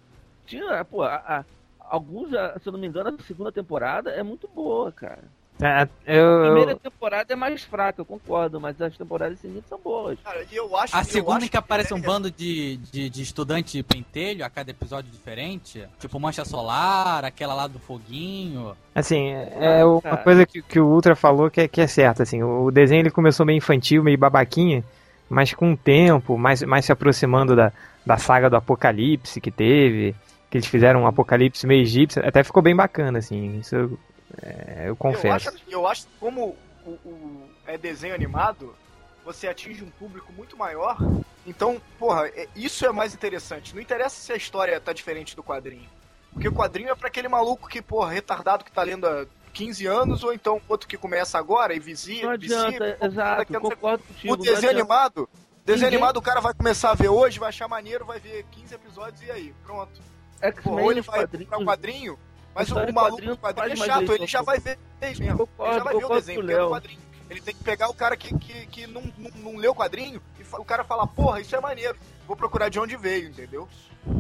[0.46, 1.46] Tinha, pô, a- a-
[1.80, 5.32] alguns, a- se eu não me engano, a segunda temporada é muito boa, cara.
[5.60, 9.80] É, A Eu, primeira temporada é mais fraca, eu concordo, mas as temporadas seguintes são
[9.80, 10.18] boas.
[10.24, 12.78] Cara, e eu acho A eu segunda acho em que aparece um é- bando de,
[12.78, 15.88] de, de estudante pentelho a cada episódio diferente.
[16.00, 18.76] Tipo Mancha Solar, aquela lá do foguinho.
[18.96, 20.18] Assim, é uma Cara.
[20.18, 23.12] coisa que, que o Ultra falou que é, que é certa, assim, o desenho ele
[23.12, 24.84] começou meio infantil, meio babaquinha,
[25.30, 27.72] mas com o tempo, mais, mais se aproximando da,
[28.06, 30.16] da saga do Apocalipse que teve,
[30.50, 34.00] que eles fizeram um Apocalipse meio egípcio, até ficou bem bacana, assim, isso eu,
[34.42, 35.50] é, eu Eu confesso.
[35.50, 38.76] acho, eu acho que como o, o- é desenho animado,
[39.24, 40.98] você atinge um público muito maior.
[41.46, 43.74] Então, porra, é- isso é mais interessante.
[43.76, 45.90] Não interessa se a história tá diferente do quadrinho.
[46.34, 49.86] Porque o quadrinho é pra aquele maluco que, porra, retardado que tá lendo há 15
[49.86, 52.24] anos, ou então outro que começa agora e vizinha.
[52.24, 54.34] Não adianta, exato, concordo contigo.
[54.34, 54.78] O desenho adianta.
[54.80, 55.30] animado,
[55.66, 58.46] desenho Ninguém- animado o cara vai começar a ver hoje, vai achar maneiro, vai ver
[58.52, 59.92] 15 episódios e aí, pronto.
[60.40, 61.28] Pô, X-Men ou ele vai
[61.60, 62.18] um quadrinho,
[62.54, 65.50] mas o, o maluco do quadrinho é chato, ele já vai ver mesmo.
[65.60, 67.00] ele já vai ver o desenho, porque é quadrinho.
[67.30, 70.22] Ele tem que pegar o cara que, que, que não, não, não leu o quadrinho
[70.38, 73.70] e o cara fala, porra, isso é maneiro, vou procurar de onde veio, entendeu?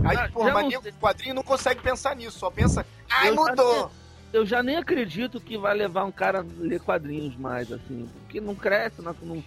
[0.05, 0.77] Aí, Ah, porra, sei.
[0.77, 3.91] o quadrinho não consegue pensar nisso, só pensa, ai, Eu já mudou.
[4.31, 8.09] Eu já nem acredito que vai levar um cara a ler quadrinhos mais, assim.
[8.21, 9.43] Porque não cresce, não, não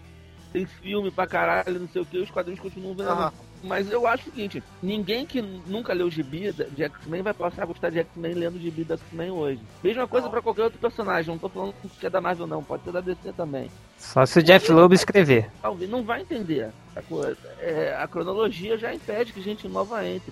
[0.52, 3.32] tem filme pra caralho, não sei o que, os quadrinhos continuam vendo.
[3.64, 7.66] Mas eu acho o seguinte, ninguém que nunca leu gibi de X-Men vai passar a
[7.66, 9.60] gostar de X-Men lendo gibi da X-Men hoje.
[9.82, 12.84] Mesma coisa pra qualquer outro personagem, não tô falando que é da Marvel não, pode
[12.84, 13.70] ser da DC também.
[13.96, 15.50] Só se o Jeff Loeb escrever.
[15.62, 16.70] Talvez não vai entender.
[16.94, 17.38] A, coisa.
[17.58, 20.30] É, a cronologia já impede que gente nova entre.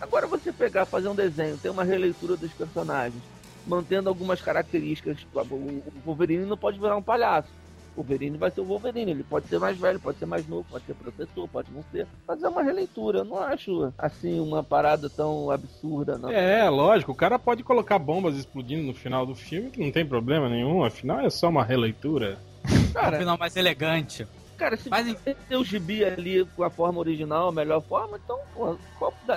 [0.00, 3.22] Agora você pegar, fazer um desenho, ter uma releitura dos personagens,
[3.64, 5.18] mantendo algumas características.
[5.32, 7.48] O o Wolverine não pode virar um palhaço.
[7.96, 10.66] O Wolverine vai ser o Wolverine, ele pode ser mais velho, pode ser mais novo,
[10.68, 12.06] pode ser professor, pode não ser.
[12.26, 16.28] Fazer uma releitura, eu não acho assim uma parada tão absurda, não.
[16.30, 20.04] É, lógico, o cara pode colocar bombas explodindo no final do filme, que não tem
[20.04, 22.38] problema nenhum, afinal é só uma releitura.
[22.84, 24.24] Um Cara, final mais elegante.
[24.56, 28.18] cara, se Mas você ter o gibi ali com a forma original, a melhor forma,
[28.24, 28.76] então, pô,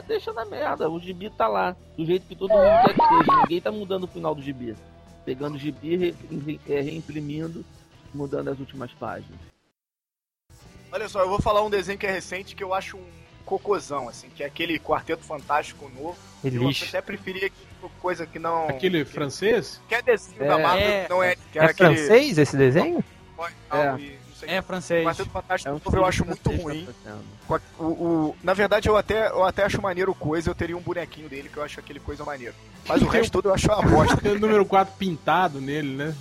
[0.08, 0.88] deixa na merda.
[0.88, 3.42] O gibi tá lá, do jeito que todo mundo quer que seja.
[3.42, 4.76] Ninguém tá mudando o final do gibi.
[5.26, 6.16] Pegando o gibi, re,
[6.46, 7.66] re- é, reimprimindo,
[8.18, 9.40] mudando as últimas páginas.
[10.92, 13.06] Olha só, eu vou falar um desenho que é recente que eu acho um
[13.46, 16.18] cocôzão, assim, que é aquele Quarteto Fantástico novo.
[16.44, 17.68] E Eu até preferia que
[18.02, 18.68] coisa que não...
[18.68, 19.80] Aquele francês?
[19.88, 21.08] Que é desenho É, da Marvel, é.
[21.10, 21.36] não é...
[21.52, 21.96] Que É aquele...
[21.96, 23.04] francês esse desenho?
[23.38, 25.04] Não, e não sei É francês.
[25.06, 26.88] Quarteto Fantástico É um eu acho muito ruim.
[27.04, 27.60] tá.
[27.80, 30.82] O, o- na verdade, eu até, eu até acho maneiro o coisa, eu teria um
[30.82, 32.54] bonequinho dele que eu acho aquele coisa maneiro.
[32.88, 34.18] Mas o resto todo eu acho uma bosta.
[34.18, 36.14] Tem o número 4 pintado nele, né?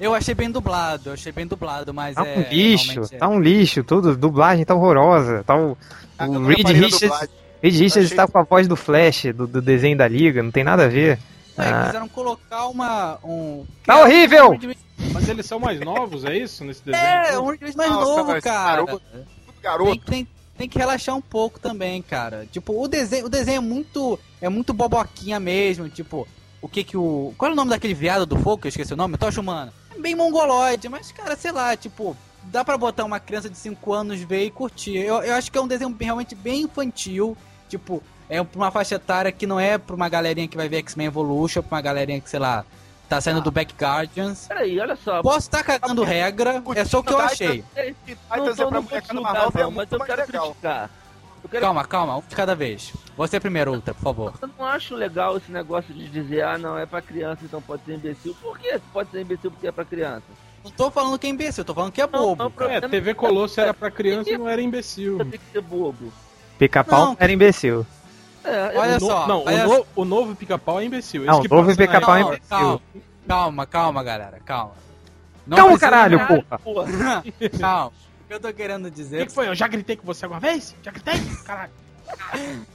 [0.00, 2.38] Eu achei bem dublado, eu achei bem dublado, mas Tá é.
[2.38, 3.18] um lixo, realmente é.
[3.18, 5.42] tá um lixo, tudo, dublagem tá horrorosa.
[5.44, 5.76] Tá o,
[6.18, 7.28] Ah, o Reed Richards.
[7.62, 10.50] Reed Richards achei- está com a voz do Flash, do, do desenho da Liga, não
[10.50, 11.18] tem nada a ver.
[11.58, 11.86] É, Ah.
[11.86, 13.18] quiseram colocar uma.
[13.24, 13.64] Um...
[13.84, 14.50] Tá horrível!
[14.52, 14.78] Um Reed-
[15.12, 16.64] Mas eles são mais novos, é isso?
[16.64, 17.04] Nesse desenho?
[17.04, 18.76] É, um Reed mais Nossa, novo, cara.
[18.84, 19.00] garoto.
[19.10, 20.04] Tudo Tem, garoto.
[20.06, 22.46] tem, tem que relaxar um pouco também, cara.
[22.50, 24.18] Tipo, o desenho, o desenho é muito.
[24.40, 25.88] É muito boboquinha mesmo.
[25.88, 26.26] Tipo,
[26.60, 27.32] o que que o.
[27.38, 28.58] Qual é o nome daquele viado do fogo?
[28.62, 29.16] Que eu esqueci o nome?
[29.16, 29.72] Tocha Humana.
[29.94, 32.16] É bem mongoloide, mas, cara, sei lá, tipo.
[32.48, 34.96] Dá pra botar uma criança de 5 anos ver e curtir.
[34.98, 37.36] Eu, eu acho que é um desenho realmente bem infantil.
[37.68, 40.78] Tipo, é pra uma faixa etária que não é pra uma galerinha que vai ver
[40.78, 42.64] X-Men Evolution, pra uma galerinha que, sei lá,
[43.08, 44.46] Tá saindo do Back Guardians.
[44.48, 45.22] Peraí, olha só.
[45.22, 47.64] Posso estar cagando regra, é só o que eu achei.
[47.76, 50.46] Não Titans tô é pra não é não, mas eu quero legal.
[50.46, 50.90] criticar.
[51.42, 51.62] Eu, quero...
[51.62, 52.92] Calma, calma, um de cada vez.
[53.16, 54.34] Você primeiro, Ultra, por favor.
[54.42, 57.84] eu não acho legal esse negócio de dizer, ah, não, é pra criança, então pode
[57.84, 58.34] ser imbecil.
[58.42, 60.24] Por que pode ser imbecil porque é pra criança?
[60.64, 62.42] Não tô falando que é imbecil, tô falando que é Não, bobo.
[62.42, 62.72] não, cara.
[62.72, 65.18] É, TV Colosso era pra criança e não era imbecil.
[65.18, 66.12] Tem que ser bobo.
[66.58, 67.86] Pica-pau era imbecil.
[68.44, 71.22] É, eu- Olha no- só, Não, olha o, no- o novo pica-pau é imbecil.
[71.22, 72.80] Esse Não, o novo pica-pau é imbecil.
[73.26, 74.72] Calma, calma, galera, calma.
[75.46, 76.58] Não Calma, precisa- caralho, porra.
[76.58, 77.24] porra.
[77.60, 77.86] Calma.
[78.24, 79.26] O que eu tô querendo O que, dizer.
[79.26, 79.46] que foi?
[79.48, 80.74] Eu já gritei com você alguma vez?
[80.82, 81.20] Já gritei?
[81.44, 81.70] Caralho.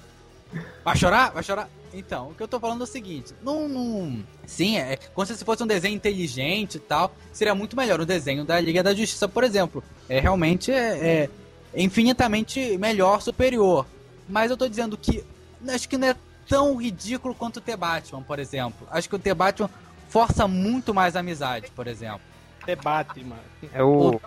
[0.83, 1.31] Vai chorar?
[1.31, 1.69] Vai chorar?
[1.93, 3.67] Então, o que eu tô falando é o seguinte: não.
[3.67, 7.13] não- Sim, é como se fosse um desenho inteligente e tal.
[7.31, 9.81] Seria muito melhor o desenho da Liga da Justiça, por exemplo.
[10.09, 10.75] É realmente é,
[11.23, 11.29] é
[11.75, 13.85] infinitamente melhor, superior.
[14.27, 15.23] Mas eu tô dizendo que
[15.69, 16.15] acho que não é
[16.47, 18.87] tão ridículo quanto o The Batman, por exemplo.
[18.91, 19.69] Acho que o The Batman
[20.09, 22.21] força muito mais a amizade, por exemplo.
[22.65, 23.41] Debate, mano.
[23.73, 24.19] É o,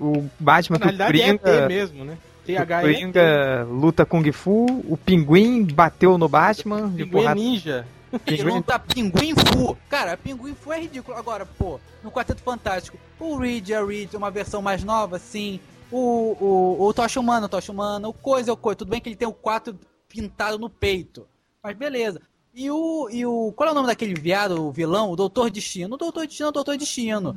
[0.00, 2.18] o Batman Na que o realidade é Coringa, mesmo, né?
[2.42, 2.66] o THE.
[2.66, 7.86] Coringa luta Kung Fu, o Pinguim bateu no Batman de Pinguim é ninja.
[8.12, 9.76] E Pinguim- não tá Pinguim Fu.
[9.88, 11.16] Cara, Pinguim Fu é ridículo.
[11.16, 15.60] Agora, pô, no Quarteto Fantástico, o Reed, a Reed, uma versão mais nova, sim.
[15.90, 18.76] O, o, o Tocha Humana, o Tocha Humana, o Coisa o Coisa.
[18.76, 21.26] Tudo bem que ele tem o 4 pintado no peito.
[21.62, 22.20] Mas beleza.
[22.54, 23.52] E o, e o.
[23.54, 25.10] Qual é o nome daquele viado, o vilão?
[25.10, 25.94] O Doutor Destino.
[25.94, 27.36] O Doutor Destino é o Doutor Destino.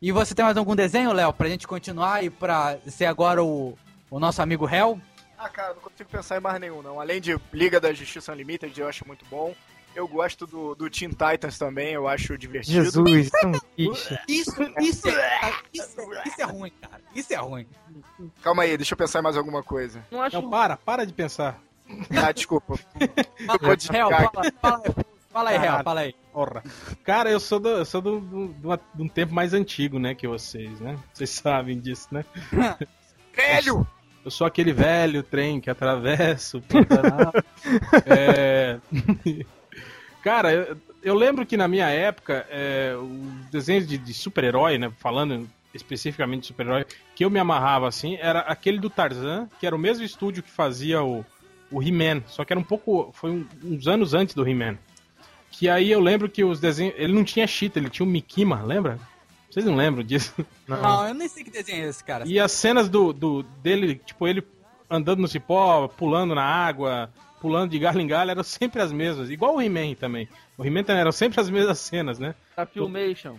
[0.00, 3.76] E você tem mais algum desenho, Léo, pra gente continuar e pra ser agora o,
[4.10, 5.00] o nosso amigo Hell?
[5.36, 7.00] Ah, cara, não consigo pensar em mais nenhum, não.
[7.00, 9.54] Além de Liga da Justiça Unlimited, eu acho muito bom.
[9.94, 12.84] Eu gosto do, do Teen Titans também, eu acho divertido.
[12.84, 14.18] Jesus, isso é bicho.
[14.28, 17.02] Isso, isso é, isso, é- isso é ruim, cara.
[17.14, 17.66] Isso é ruim.
[18.42, 20.04] Calma aí, deixa eu pensar em mais alguma coisa.
[20.10, 21.60] Não acho Não, para, para de pensar.
[22.22, 22.76] Ah, desculpa.
[23.46, 24.94] Fala, de Hel, ficar fala, fala, aí,
[25.32, 25.84] fala aí, Caralho.
[25.84, 26.14] fala aí.
[26.32, 26.62] Porra.
[27.02, 29.98] Cara, eu sou, do, eu sou do, do- de uma- de um tempo mais antigo,
[29.98, 30.96] né, que vocês, né?
[31.12, 32.24] Vocês sabem disso, né?
[33.34, 33.84] Velho!
[34.24, 37.32] Eu sou aquele velho trem que atravessa o Pantanal.
[38.04, 38.78] É...
[40.22, 44.92] Cara, eu, eu lembro que na minha época, é, os desenhos de, de super-herói, né?
[44.98, 49.74] Falando especificamente de super-herói, que eu me amarrava assim, era aquele do Tarzan, que era
[49.74, 51.24] o mesmo estúdio que fazia o,
[51.70, 53.10] o He-Man, só que era um pouco.
[53.12, 54.76] Foi um- uns anos antes do He-Man.
[55.52, 56.94] Que aí eu lembro que os desenhos.
[56.96, 58.98] Ele não tinha cheetah, ele tinha o Mikima, lembra?
[59.50, 60.32] Vocês não lembram disso?
[60.68, 62.24] Não, eu nem sei que desenho é esse, cara.
[62.26, 64.44] E as cenas do, do dele, tipo, ele
[64.88, 69.30] andando no cipó, pulando na água, pulando de galho em galho, eram sempre as mesmas.
[69.30, 70.28] Igual o He-Man também.
[70.58, 72.34] O He-Man também eram sempre as mesmas cenas, né?
[72.56, 73.36] a Filmation.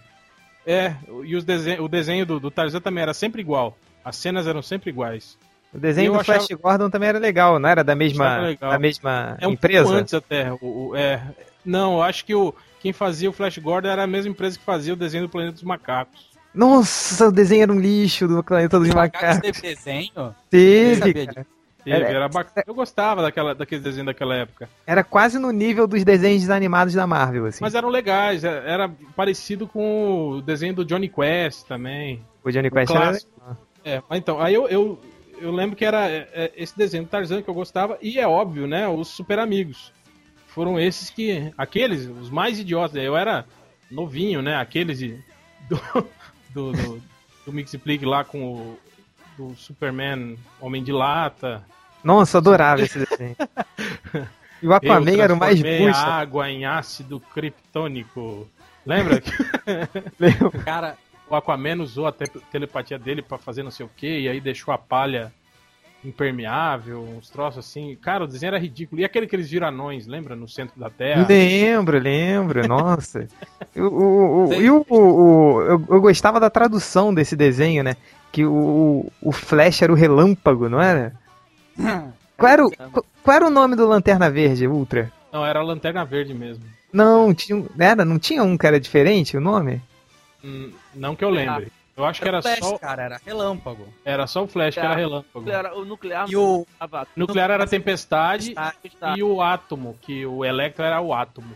[0.66, 3.78] É, e os desen o desenho do, do Tarzan também era sempre igual.
[4.04, 5.38] As cenas eram sempre iguais.
[5.74, 9.38] O desenho do achava- Flash Gordon também era legal, não era da mesma, da mesma
[9.40, 9.84] É um empresa?
[9.84, 10.52] pouco antes até.
[10.54, 11.22] O, o- é,
[11.66, 14.66] não, eu acho que o, quem fazia o Flash Gordon era a mesma empresa que
[14.66, 16.30] fazia o desenho do Planeta dos Macacos.
[16.54, 19.62] Nossa, o desenho era um lixo do Planeta dos Os macacos Macacos.
[19.62, 20.36] teve desenho?
[20.50, 21.48] Teve, cara.
[21.84, 22.64] Teve, Era- era bacana.
[22.68, 24.70] Eu gostava daquela, daquele desenho daquela época.
[24.86, 27.60] Era quase no nível dos desenhos animados da Marvel, assim.
[27.62, 32.24] Mas eram legais, é- era parecido com o desenho do Johnny Quest também.
[32.44, 33.06] o Johnny Quest o era...
[33.08, 33.32] clássico.
[33.84, 35.02] É, mas então, aí eu, eu,
[35.40, 38.28] eu lembro que era é, é, esse desenho do Tarzan que eu gostava, e é
[38.28, 39.92] óbvio, né, os Super Amigos.
[40.48, 43.46] Foram esses que, aqueles, os mais idiotas, eu era
[43.90, 45.18] novinho, né, aqueles de,
[45.68, 45.82] do,
[46.54, 47.02] do, do,
[47.46, 48.80] do Mix lá com o
[49.42, 51.64] do Superman Homem de Lata.
[52.04, 53.36] Nossa, adorava esse desenho.
[54.64, 55.98] E o Aquaman era o mais bucha.
[55.98, 58.48] água em ácido criptônico.
[58.86, 59.20] Lembra?
[59.20, 59.32] que
[60.64, 60.96] Cara,
[61.28, 64.40] o Aquaman usou a te- telepatia dele pra fazer não sei o que, e aí
[64.40, 65.34] deixou a palha
[66.04, 67.96] impermeável, uns troços assim.
[68.02, 69.02] Cara, o desenho era ridículo.
[69.02, 70.36] E aquele que eles viram anões, lembra?
[70.36, 71.26] No centro da Terra.
[71.28, 73.28] Lembro, lembro, nossa.
[73.74, 77.96] O, o, o- e o, o- eu, eu gostava da tradução desse desenho, né?
[78.30, 81.14] Que o, o Flash era o relâmpago, não era?
[82.38, 85.10] Qual era, o, qual- qual era o nome do Lanterna Verde, Ultra?
[85.32, 86.66] Não, era a Lanterna Verde mesmo.
[86.92, 89.82] Não, tinha, era, não tinha um que era diferente o nome?
[90.44, 91.72] Hum, não que eu lembre.
[92.02, 93.88] Eu acho que era Flash, só, cara, era relâmpago.
[94.04, 95.40] era só o Flash que era relâmpago.
[95.40, 99.20] Nuclear, o nuclear E o tava- Nuclear era a Tempestade Tempestade.
[99.20, 101.56] e o Átomo, que o Electro era o Átomo.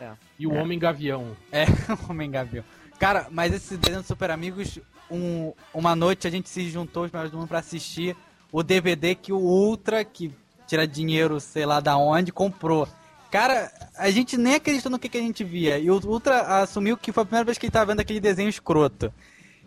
[0.00, 0.10] É.
[0.38, 1.36] E o Homem Gavião.
[1.50, 1.64] É,
[2.08, 2.64] Homem Gavião.
[2.98, 4.78] Cara, mas esse desenho do Super Amigos,
[5.10, 8.16] um- uma noite a gente se juntou, os melhores do mundo, pra assistir
[8.52, 10.32] o DVD que o Ultra, que
[10.66, 12.86] tira dinheiro, sei lá da onde, comprou.
[13.30, 15.78] Cara, a gente nem acreditou no que, que a gente via.
[15.78, 18.48] E o Ultra assumiu que foi a primeira vez que ele tava vendo aquele desenho
[18.48, 19.12] escroto.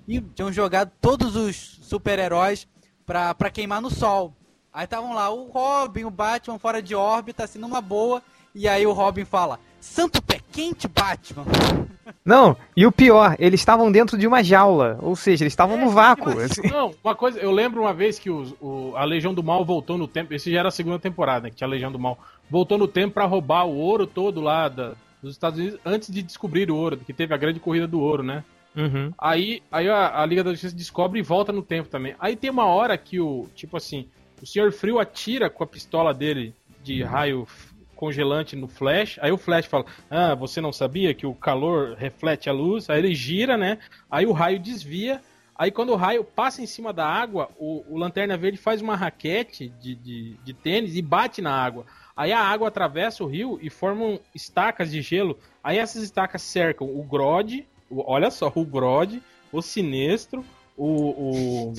[0.07, 2.67] E tinham jogado todos os super-heróis
[3.05, 4.33] pra, pra queimar no sol.
[4.73, 8.21] Aí estavam lá o Robin, o Batman fora de órbita, assim, numa boa.
[8.55, 11.45] E aí o Robin fala: Santo pé quente, Batman.
[12.25, 14.97] Não, e o pior, eles estavam dentro de uma jaula.
[15.01, 16.29] Ou seja, eles estavam no vácuo.
[16.39, 16.67] assim.
[16.67, 19.97] Não, uma coisa, eu lembro uma vez que os- o- a Legião do Mal voltou
[19.97, 20.33] no tempo.
[20.33, 22.17] Esse já era a segunda temporada, né, que tinha a Legião do Mal.
[22.49, 24.91] Voltou no tempo pra roubar o ouro todo lá da-
[25.23, 28.23] dos Estados Unidos antes de descobrir o ouro, que teve a grande corrida do ouro,
[28.23, 28.43] né?
[28.75, 29.11] Uhum.
[29.17, 32.15] Aí, aí a, a Liga da Justiça descobre e volta no tempo também.
[32.19, 34.07] Aí tem uma hora que o, tipo assim,
[34.41, 36.53] o Senhor Frio atira com a pistola dele
[36.83, 39.19] de raio f- congelante no Flash.
[39.21, 42.89] Aí o Flash fala: Ah, você não sabia que o calor reflete a luz?
[42.89, 43.77] Aí ele gira, né?
[44.09, 45.21] Aí o raio desvia.
[45.55, 48.95] Aí quando o raio passa em cima da água, o, o Lanterna Verde faz uma
[48.95, 51.85] raquete de, de, de tênis e bate na água.
[52.17, 55.37] Aí a água atravessa o rio e formam estacas de gelo.
[55.63, 60.43] Aí essas estacas cercam o Grodd, o- olha só, o Grodd, o Sinestro,
[60.77, 61.73] o,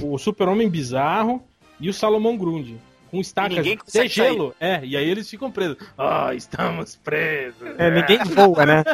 [0.00, 1.42] o, o Super-Homem Bizarro
[1.80, 2.78] e o Salomão Grundy.
[3.10, 4.54] Com estacas de gelo.
[4.58, 5.76] É, e aí eles ficam presos.
[5.96, 7.62] Ah, estamos presos.
[7.78, 8.84] É, ninguém voa, né?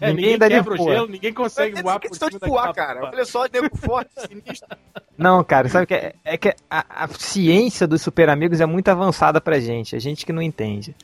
[0.00, 0.92] É, ninguém ninguém, quebra o voa.
[0.92, 3.04] gelo, ninguém consegue É voar por questão de cima voar, cara.
[3.04, 4.68] Olha só, nego forte, sinistro.
[5.16, 6.14] Não, cara, sabe o que é?
[6.24, 10.26] É que a, a ciência dos super amigos é muito avançada pra gente, a gente
[10.26, 10.94] que não entende.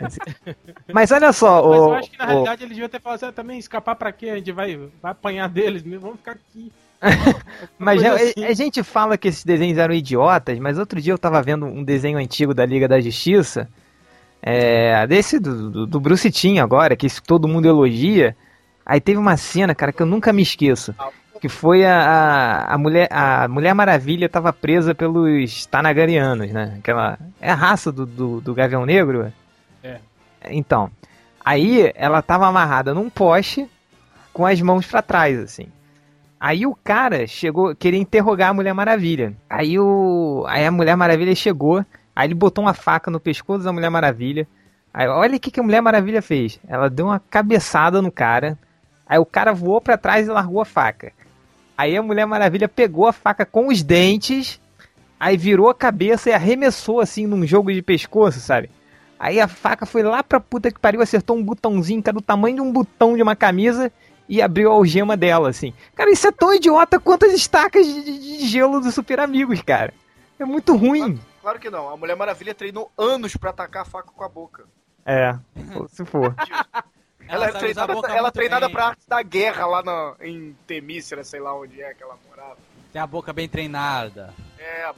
[0.00, 0.18] Assim.
[0.92, 3.16] Mas olha só, Mas o, eu acho que na o- realidade eles deviam ter falado
[3.16, 4.30] assim, "Ah, também escapar pra quê?
[4.30, 6.72] A gente vai, vai apanhar deles vamos ficar aqui.
[7.78, 8.44] mas já- assim.
[8.44, 11.84] a, gente fala que esses desenhos eram idiotas, mas outro dia eu tava vendo um
[11.84, 13.68] desenho antigo da Liga da Justiça,
[14.42, 18.36] é, desse do, do, do Bruce Timm agora, que todo mundo elogia.
[18.84, 20.94] Aí teve uma cena, cara, que eu nunca me esqueço.
[21.40, 22.00] Que foi a,
[22.70, 26.76] a, a mulher a Mulher Maravilha tava presa pelos Tanagarianos, né?
[26.78, 29.30] Aquela, é a raça do, do, do Gavião Negro?
[30.48, 30.90] Então,
[31.44, 33.68] aí ela tava amarrada num poste
[34.32, 35.68] com as mãos pra trás, assim.
[36.38, 39.34] Aí o cara chegou, queria interrogar a Mulher Maravilha.
[39.48, 43.72] Aí, o, aí a Mulher Maravilha chegou, aí ele botou uma faca no pescoço da
[43.72, 44.46] Mulher Maravilha.
[44.92, 46.60] Aí olha o que, que a Mulher Maravilha fez.
[46.68, 48.58] Ela deu uma cabeçada no cara.
[49.06, 51.12] Aí o cara voou pra trás e largou a faca.
[51.76, 54.60] Aí a Mulher Maravilha pegou a faca com os dentes,
[55.20, 58.70] aí virou a cabeça e arremessou assim num jogo de pescoço, sabe?
[59.18, 62.22] Aí a faca foi lá pra puta que pariu, acertou um botãozinho que era do
[62.24, 63.90] tamanho de um botão de uma camisa
[64.28, 65.72] e abriu a algema dela, assim.
[65.94, 69.62] Cara, isso é tão idiota quanto as estacas de, de- de gelo dos Super Amigos,
[69.62, 69.94] cara.
[70.38, 71.18] É muito ruim.
[71.40, 71.88] Claro que não.
[71.88, 74.64] A Mulher Maravilha treinou anos pra atacar a faca com a boca.
[75.06, 75.34] É,
[75.88, 76.34] se for.
[77.28, 78.74] Ela, é sabe usar a treinada, ela é treinada bem.
[78.76, 82.56] pra arte da guerra lá na, em Temícera, sei lá onde é que ela morava.
[82.92, 84.32] Tem a boca bem treinada.
[84.56, 84.92] É,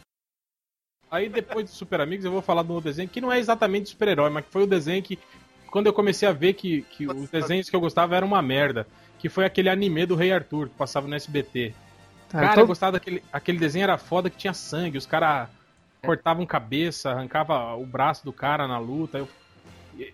[1.10, 3.88] Aí depois de Super Amigos eu vou falar de um desenho que não é exatamente
[3.90, 5.18] super-herói, mas que foi o desenho que,
[5.70, 8.86] quando eu comecei a ver que, que os desenhos que eu gostava eram uma merda,
[9.18, 11.74] que foi aquele anime do Rei Arthur, que passava no SBT.
[12.28, 15.48] Tá, Cara, todo- eu gostava daquele aquele desenho, era foda que tinha sangue, os caras
[16.02, 19.18] cortavam cabeça, arrancava o braço do cara na luta.
[19.18, 19.28] Eu,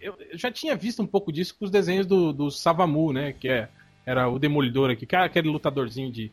[0.00, 3.32] eu, eu já tinha visto um pouco disso com os desenhos do, do Savamu, né?
[3.32, 3.68] Que é,
[4.06, 6.30] era o Demolidor aqui, que era aquele lutadorzinho de,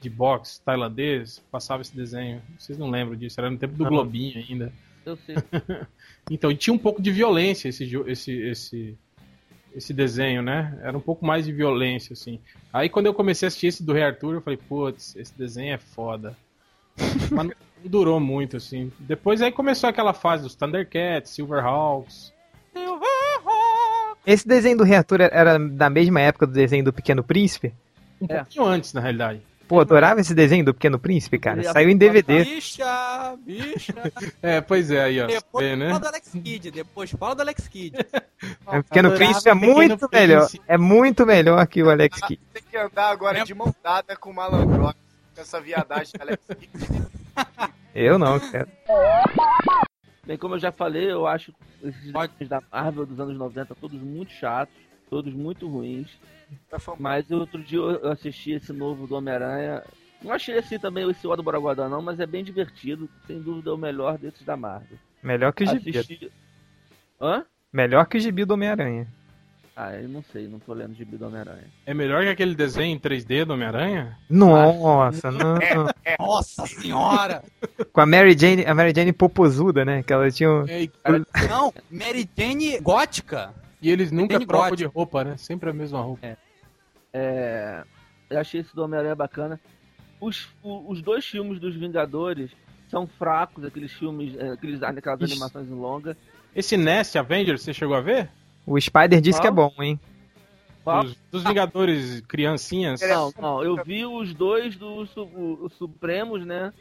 [0.00, 2.42] de boxe tailandês, passava esse desenho.
[2.58, 3.90] Vocês não lembram disso, era no tempo do Não.
[3.90, 4.72] Globinho ainda.
[5.04, 5.36] Eu sei.
[6.28, 8.98] Então, e tinha um pouco de violência esse, esse, esse,
[9.76, 10.76] esse desenho, né?
[10.82, 12.40] Era um pouco mais de violência, assim.
[12.72, 15.74] Aí quando eu comecei a assistir esse do Rei Arthur, eu falei, putz, esse desenho
[15.74, 16.36] é foda.
[17.30, 17.54] Mas não
[17.84, 18.90] durou muito, assim.
[18.98, 22.32] Depois aí começou aquela fase dos Thundercats, Silverhawks.
[24.26, 27.72] Esse desenho do reator era da mesma época do desenho do Pequeno Príncipe?
[28.20, 28.38] Um É.
[28.38, 29.40] pouquinho antes, na realidade.
[29.68, 31.62] Pô, adorava esse desenho do Pequeno Príncipe, cara.
[31.72, 32.44] Saiu em DVD.
[32.44, 33.94] Bicha, bicha.
[34.40, 35.26] É, pois é, aí, ó.
[35.26, 35.88] Depois Vê, né?
[35.88, 37.96] fala do Alex Kidd, depois fala do Alex Kidd.
[38.66, 40.16] O Pequeno Príncipe é muito Príncipe.
[40.16, 40.48] melhor.
[40.68, 42.40] É muito melhor que o Alex Kidd.
[42.52, 44.94] tem que andar agora de mão dada com o malandro.
[45.34, 47.06] Com essa viadagem da Alex Kidd.
[47.94, 48.68] Eu não, cara.
[50.26, 51.52] Bem, como eu já falei, eu acho
[51.82, 54.74] esses da Marvel dos anos 90 todos muito chatos,
[55.10, 56.08] todos muito ruins.
[56.70, 56.78] Tá.
[56.98, 59.82] Mas outro dia eu assisti esse novo do Homem-Aranha.
[60.22, 63.08] Não achei assim também esse O do Borogodó não, mas é bem divertido.
[63.26, 64.98] Sem dúvida é o melhor desses da Marvel.
[65.22, 65.98] Melhor que o gibi.
[65.98, 66.30] Assisti...
[67.20, 67.44] Hã?
[67.72, 69.06] Melhor que o gibi do Homem-Aranha.
[69.78, 71.64] Ah, eu não sei, não tô lendo o gibi do Homem-Aranha.
[71.84, 74.16] É melhor que aquele desenho em 3D do Homem-Aranha?
[74.30, 75.58] Nossa, não.
[76.18, 77.42] Nossa senhora!
[77.92, 80.02] Com a Mary Jane, a Mary Jane popozuda, né?
[80.02, 80.50] Que ela tinha.
[80.50, 80.88] um- É,
[81.48, 83.52] Não, Mary Jane gótica.
[83.86, 85.36] E eles nunca trocam de roupa, né?
[85.36, 86.36] Sempre a mesma roupa.
[87.12, 87.84] É,
[88.28, 89.60] eu achei esse do Homem-Aranha bacana.
[90.20, 92.50] Os, o- os dois filmes dos Vingadores
[92.90, 95.32] são fracos, aqueles filmes, é, aqueles, aquelas Ixi.
[95.32, 96.16] animações em longa.
[96.54, 98.28] Esse Nest Avengers, você chegou a ver?
[98.66, 100.00] O Spider disse que é bom, hein?
[100.82, 101.02] Qual?
[101.04, 103.00] Dos, dos Vingadores criancinhas.
[103.02, 105.10] Não, não, eu vi os dois dos
[105.76, 106.72] Supremos, né?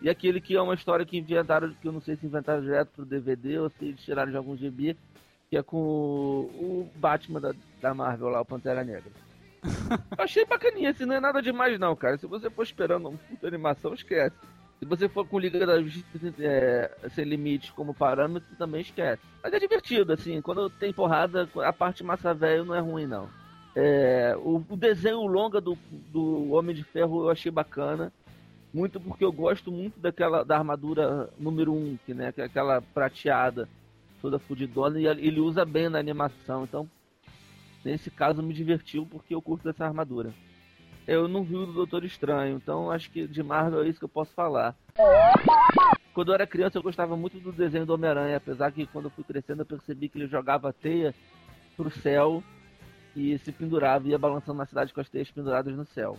[0.00, 2.90] E aquele que é uma história que inventaram, que eu não sei se inventaram direto
[2.96, 4.96] pro DVD ou se eles tiraram de algum GB,
[5.52, 9.12] que é com o, o Batman da, da Marvel lá, o Pantera Negra.
[10.16, 12.16] Eu achei bacaninha, assim, não é nada demais não, cara.
[12.16, 14.34] Se você for esperando uma puta animação, esquece.
[14.78, 19.20] Se você for com Liga da Justiça é, sem limites como parâmetro, também esquece.
[19.42, 23.28] Mas é divertido, assim, quando tem porrada, a parte massa velho não é ruim, não.
[23.76, 25.76] É, o, o, desenho longa do,
[26.10, 28.10] do Homem de Ferro eu achei bacana.
[28.72, 32.44] Muito porque eu gosto muito daquela da armadura número 1, um, que, né, que é
[32.44, 33.68] aquela prateada,
[34.22, 36.62] toda fudidona, e ele usa bem na animação.
[36.62, 36.88] Então,
[37.84, 40.32] nesse caso, me divertiu porque eu curto essa armadura.
[41.06, 44.04] Eu não vi o do Doutor Estranho, então acho que de Marvel é isso que
[44.04, 44.76] eu posso falar.
[46.14, 49.10] Quando eu era criança, eu gostava muito do desenho do Homem-Aranha, apesar que quando eu
[49.10, 51.12] fui crescendo, eu percebi que ele jogava teia
[51.76, 52.44] pro céu
[53.16, 56.16] e se pendurava, ia balançando na cidade com as teias penduradas no céu.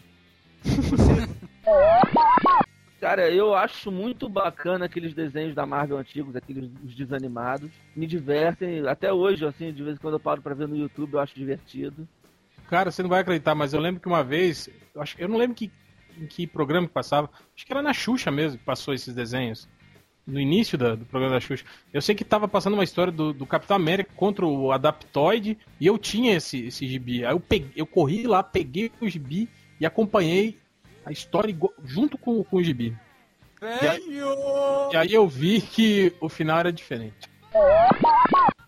[3.04, 7.70] Cara, eu acho muito bacana aqueles desenhos da Marvel antigos, aqueles os desanimados.
[7.94, 11.12] Me divertem, até hoje, assim, de vez em quando eu paro pra ver no YouTube,
[11.12, 12.08] eu acho divertido.
[12.70, 15.36] Cara, você não vai acreditar, mas eu lembro que uma vez, eu, acho, eu não
[15.36, 15.70] lembro que,
[16.18, 19.68] em que programa que passava, acho que era na Xuxa mesmo que passou esses desenhos.
[20.26, 21.66] No início da, do programa da Xuxa.
[21.92, 25.86] Eu sei que tava passando uma história do, do Capitão América contra o Adaptoid e
[25.86, 27.26] eu tinha esse, esse gibi.
[27.26, 30.63] Aí eu, peguei, eu corri lá, peguei o gibi e acompanhei
[31.06, 32.96] a história junto com, com o gibi.
[33.62, 34.20] E aí,
[34.92, 37.30] e aí eu vi que o final era diferente.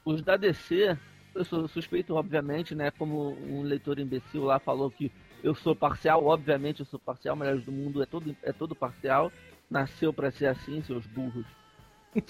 [0.06, 0.98] Os da DC,
[1.34, 2.92] eu sou suspeito, obviamente, né?
[2.92, 5.12] Como um leitor imbecil lá falou que
[5.44, 9.32] eu sou parcial, obviamente eu sou parcial, Melhores do Mundo é todo, é todo parcial.
[9.70, 11.46] Nasceu para ser assim, seus burros.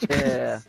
[0.09, 0.59] É...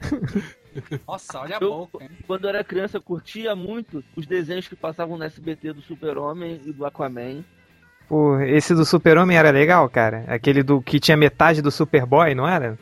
[1.06, 2.10] Nossa, olha a eu, boca, hein?
[2.26, 6.60] Quando eu era criança, eu curtia muito os desenhos que passavam no SBT do Super-Homem
[6.64, 7.44] e do Aquaman.
[8.08, 10.24] Pô, esse do Super-Homem era legal, cara.
[10.26, 12.78] Aquele do que tinha metade do Superboy, não era?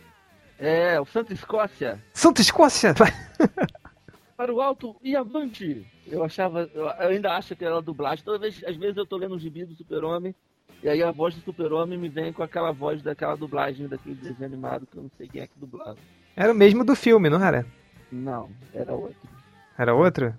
[0.59, 2.01] É, o Santa Escócia.
[2.13, 2.95] Santa Escócia!
[4.37, 5.85] Para o alto e avante!
[6.07, 8.25] Eu achava, eu ainda acho que era dublagem.
[8.25, 10.35] Toda vez, às vezes eu tô lendo um gibi do Super-Homem
[10.83, 14.45] e aí a voz do Super-Homem me vem com aquela voz daquela dublagem daquele desenho
[14.45, 15.97] animado que eu não sei quem é que dublava.
[16.37, 17.67] Era o mesmo do filme, não era?
[18.13, 19.29] Não, era outro.
[19.77, 20.35] Era outro?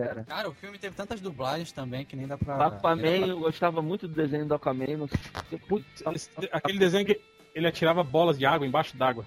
[0.00, 0.24] Era.
[0.24, 2.56] Cara, o filme teve tantas dublagens também que nem dá pra.
[2.56, 4.96] O Aquaman, eu gostava muito do desenho do Aquaman.
[4.96, 5.58] Não sei...
[5.58, 7.20] Putz, esse, aquele desenho que
[7.54, 9.24] ele atirava bolas de água embaixo d'água.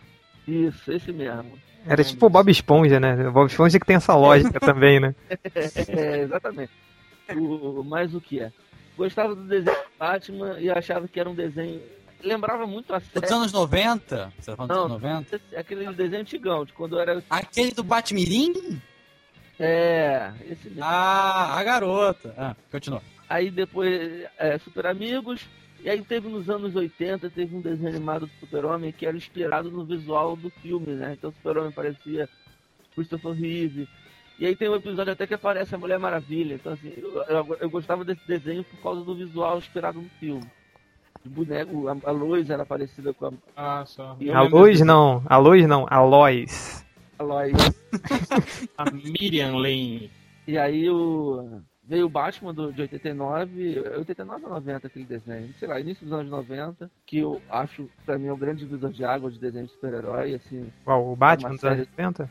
[0.47, 1.57] Isso, esse mesmo.
[1.85, 3.27] Era tipo o Bob Esponja, né?
[3.27, 5.15] O Bob Esponja que tem essa lógica também, né?
[5.87, 6.71] é, exatamente.
[7.35, 8.51] O, mais o que é?
[8.97, 11.81] Gostava do desenho do Batman e achava que era um desenho.
[12.23, 13.21] Lembrava muito a série.
[13.21, 14.33] Dos anos 90?
[14.37, 15.59] Você tá falando Não, dos anos 90?
[15.59, 17.23] Aquele desenho antigão, de quando eu era.
[17.29, 18.79] Aquele do Batmirim?
[19.63, 20.83] É, esse mesmo.
[20.83, 22.33] Ah, a garota.
[22.37, 23.01] Ah, continua.
[23.29, 25.47] Aí depois, é, Super Amigos.
[25.83, 29.71] E aí teve nos anos 80, teve um desenho animado do Super-Homem que era inspirado
[29.71, 31.13] no visual do filme, né?
[31.17, 32.29] Então o Super-Homem parecia
[32.93, 33.87] Christopher Reeve.
[34.37, 36.53] E aí tem um episódio até que aparece a Mulher Maravilha.
[36.55, 40.45] Então assim, eu, eu, eu gostava desse desenho por causa do visual inspirado no filme.
[41.25, 43.31] O boneco, a, a Lois era parecida com a...
[43.55, 44.15] Ah, só.
[44.19, 46.85] E A desse- não, a Lois não, a Lois.
[47.21, 47.53] A Lois.
[48.77, 50.09] A Miriam Lane.
[50.47, 51.61] E aí o...
[51.83, 56.13] veio o Batman do, de 89, 89 ou 90 aquele desenho, sei lá, início dos
[56.13, 59.65] anos 90, que eu acho, pra mim, é o grande divisor de água de desenho
[59.67, 62.29] de super-herói, assim, Qual, o Batman Uma dos anos série- 90?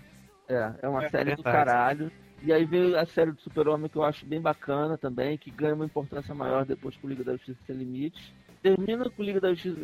[0.49, 1.66] é, é uma É série do verdade.
[1.66, 2.12] caralho.
[2.43, 5.74] E aí veio a série do Super-Homem que eu acho bem bacana também, que ganha
[5.74, 8.32] uma importância maior depois com Liga da Justiça Sem Limites.
[8.62, 9.76] Termina com Liga da Justiça,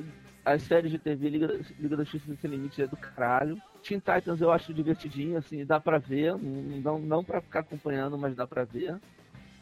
[0.45, 3.57] as séries de TV Liga, da- Liga da Justiça Sem Limites é do caralho.
[3.83, 8.35] Teen Titans eu acho divertidinho, assim, dá pra ver, não, não pra ficar acompanhando, mas
[8.37, 8.97] dá pra ver.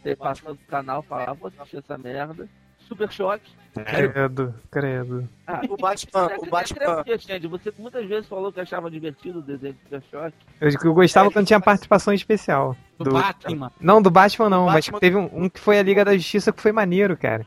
[0.03, 2.49] Você passa no canal, fala, ah, vou assistir essa merda.
[2.81, 3.51] Super Choque.
[3.73, 5.27] Credo, credo.
[5.47, 7.47] Ah, O Batman, você o quer Batman, Xande?
[7.49, 10.37] Você muitas vezes falou que achava divertido o desenho do Super Choque.
[10.61, 12.77] Eu, eu gostava quando tinha participação especial.
[12.99, 13.73] Do, Do- Batman.
[13.81, 16.15] Não, do Batman não, Do mas Batman- teve um, um que foi a Liga da
[16.15, 17.47] Justiça que foi maneiro, cara.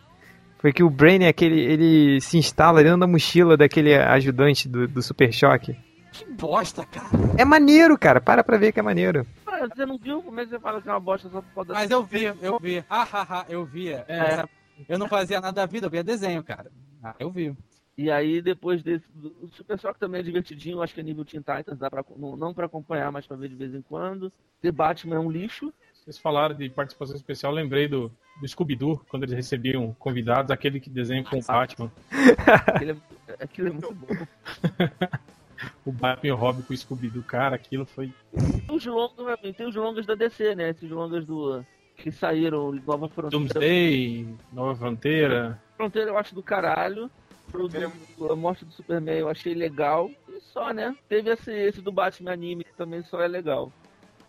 [0.59, 5.01] Foi que o Brainiac, ele, ele se instala dentro da mochila daquele ajudante do, do
[5.01, 5.77] Super Choque.
[6.11, 7.07] Que bosta, cara.
[7.37, 8.19] É maneiro, cara.
[8.19, 9.25] Para pra ver que é maneiro.
[9.45, 10.21] Ah, você não viu?
[10.21, 12.23] Como é que você fala que é uma bosta só por causa Mas eu vi,
[12.41, 12.83] eu vi.
[12.89, 14.03] Ah, ah, ah, eu via.
[14.07, 14.45] É.
[14.89, 16.71] Eu não fazia nada da vida, eu via desenho, cara.
[17.03, 17.55] Ah, eu vi.
[17.97, 19.05] E aí, depois desse.
[19.41, 22.35] O Super Choque também é divertidinho, acho que é nível Teen Titans, dá pra, não,
[22.35, 24.31] não pra acompanhar, mas pra ver de vez em quando.
[24.61, 25.73] The Batman é um lixo.
[25.93, 30.79] Vocês falaram de participação especial, eu lembrei do, do Scooby-Doo, quando eles recebiam convidados, aquele
[30.79, 31.91] que desenha com o Batman.
[32.67, 34.07] Aquele é, aquilo é muito bom.
[35.83, 38.13] O Batman e o Robin com o Scooby-Doo, cara, aquilo foi.
[38.31, 40.69] Tem os longas, tem os longas da DC, né?
[40.69, 41.65] Esses longas do.
[41.95, 43.29] Que saíram, Nova Fronteira.
[43.31, 45.59] Doomsday, Nova Fronteira.
[45.75, 47.09] Fronteira eu acho do caralho.
[47.51, 50.11] Pro do- a morte do Superman eu achei legal.
[50.29, 50.95] E só, né?
[51.09, 53.71] Teve esse, esse do Batman anime que também só é legal.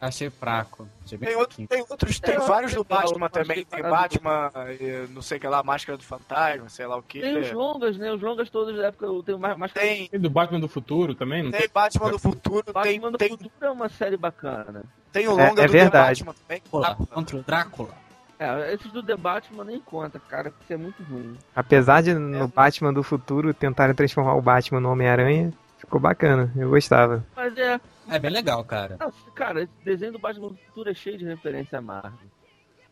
[0.01, 0.89] Achei fraco.
[1.05, 3.65] Achei Tem, outro, tem outros, tem É, vários do Batman também.
[3.65, 3.83] Tem.
[3.83, 7.21] Batman, eh, não sei o que lá, Máscara do Fantasma, sei lá o que.
[7.21, 8.13] Tem os longas, né?
[8.13, 9.07] Os longas todos da época.
[9.07, 11.43] eu tenho mais, Tem, Tem do Batman do futuro também?
[11.43, 11.61] Não tem?
[11.63, 14.85] tem Batman do Futuro, tem, Batman do tem, Futuro é uma série bacana.
[15.13, 16.21] tem o É- longa é do verdade.
[16.21, 16.63] The Batman também.
[16.63, 17.09] Drácula, Drácula.
[17.13, 17.89] contra o Drácula.
[18.39, 21.37] É, esses do The Batman nem conta, cara, porque é muito ruim.
[21.57, 26.53] Apesar de no Batman do futuro tentarem transformar o Batman no Homem-Aranha, ficou bacana.
[26.55, 27.25] Eu gostava.
[27.35, 28.97] Mas é, É bem legal, cara.
[28.99, 32.29] não, cara, esse desenho do Batman do Futuro é cheio de referência a Marvel.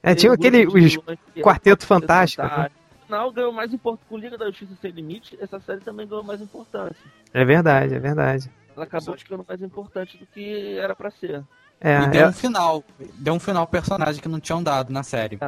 [0.03, 0.67] É, tinha um aquele.
[0.67, 0.99] Os
[1.37, 2.43] é Quarteto Fantástico.
[2.43, 2.49] né?
[2.49, 2.81] Fantástico.
[2.93, 4.07] No final ganhou mais importância.
[4.09, 6.97] Com Liga da Justiça Sem Limite, essa série também ganhou mais importância.
[7.33, 8.51] É verdade, é verdade.
[8.75, 11.43] Ela acabou ficando mais importante do que era pra ser.
[11.81, 12.85] É, e deu é, um final.
[13.15, 15.39] Deu um final personagem que não tinham dado na série.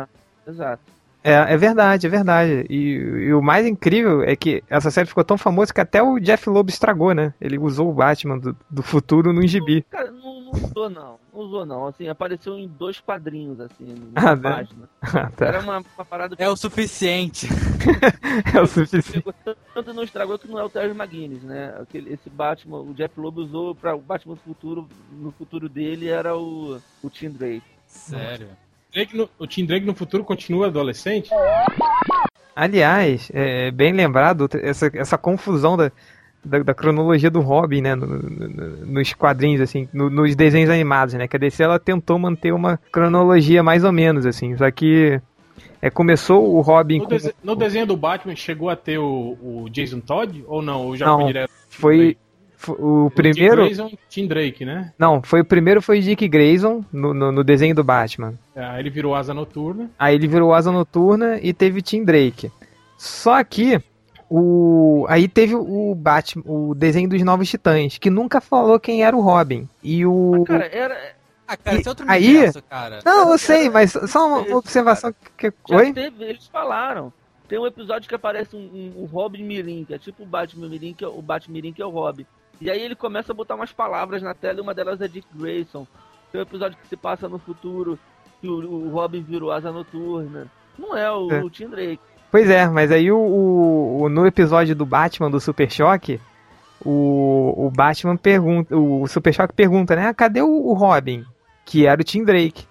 [0.46, 0.82] Exato.
[1.22, 2.66] É, é verdade, é verdade.
[2.70, 2.76] E,
[3.28, 6.48] e o mais incrível é que essa série ficou tão famosa que até o Jeff
[6.48, 7.34] Loeb estragou, né?
[7.40, 9.82] Ele usou o Batman do, do futuro num gibi.
[9.90, 11.18] Cara, não, não usou não.
[11.32, 11.86] Não usou não.
[11.86, 14.42] Assim, apareceu em dois quadrinhos, assim, Ah, numa né?
[14.56, 14.88] página.
[15.00, 15.46] Ah, tá.
[15.46, 17.48] Era uma, uma parada É o suficiente.
[18.54, 19.24] É o suficiente.
[19.74, 21.74] tanto não estragou que não é o Terry McGuinness, né?
[21.80, 26.08] Aquele, esse Batman, o Jeff Loeb usou para o Batman do futuro, no futuro dele
[26.08, 27.62] era o, o Tim Drake.
[27.86, 28.48] Sério.
[28.93, 31.30] Drake no- o Tim Drake no futuro continua adolescente?
[32.55, 35.93] Aliás, é bem lembrado essa, essa confusão da,
[36.45, 37.95] da, da cronologia do Robin, né?
[37.95, 41.28] no- no- nos quadrinhos, assim, no- nos desenhos animados, né?
[41.28, 44.57] Que a DC ela tentou manter uma cronologia mais ou menos, assim.
[44.57, 45.20] Só que
[45.80, 49.36] é, começou o Robin No, com, dese- no desenho do Batman chegou a ter o,
[49.41, 50.86] o Jason Todd ou não?
[50.86, 51.51] Ou já Não, foi direto?
[51.68, 52.16] Foi
[52.68, 53.68] O primeiro.
[53.68, 54.92] Tim Grayson, Tim Drake, né?
[54.98, 58.34] Não, foi o primeiro foi Dick Grayson no, no, no desenho do Batman.
[58.56, 59.90] Aí ele virou Asa Noturna.
[59.98, 62.50] Aí ele virou Asa Noturna e teve Tim Drake.
[62.96, 63.80] Só que
[64.28, 69.16] o aí teve o Batman, o desenho dos Novos Titãs, que nunca falou quem era
[69.16, 69.68] o Robin.
[69.82, 70.96] E o Cara, era.
[71.46, 72.98] Ah, cara, E esse é outro aí- universo, cara.
[73.04, 75.92] Não, eu sei, mas só uma Esse, observação que Já Oi?
[75.94, 77.11] teve, eles falaram.
[77.48, 80.68] Tem um episódio que aparece um, um, um Robin Mirim, que é tipo o Batman
[80.68, 82.26] Mirim, que é o Batman Mirim, que é o Robin.
[82.61, 85.26] E aí ele começa a botar umas palavras na tela e uma delas é Dick
[85.34, 85.86] Grayson.
[86.32, 87.98] Tem um episódio que se passa no futuro
[88.40, 90.46] que o, o Robin virou asa noturna.
[90.78, 91.42] Não é o, É.
[91.42, 92.00] o Tim Drake.
[92.30, 96.20] Pois é, mas aí o, o- o- no episódio do Batman do Super Choque,
[96.84, 100.06] o, o Batman pergunta, o Super Choque pergunta, né?
[100.09, 101.24] Ah, cadê o, o Robin?
[101.64, 102.66] Que era o Tim Drake.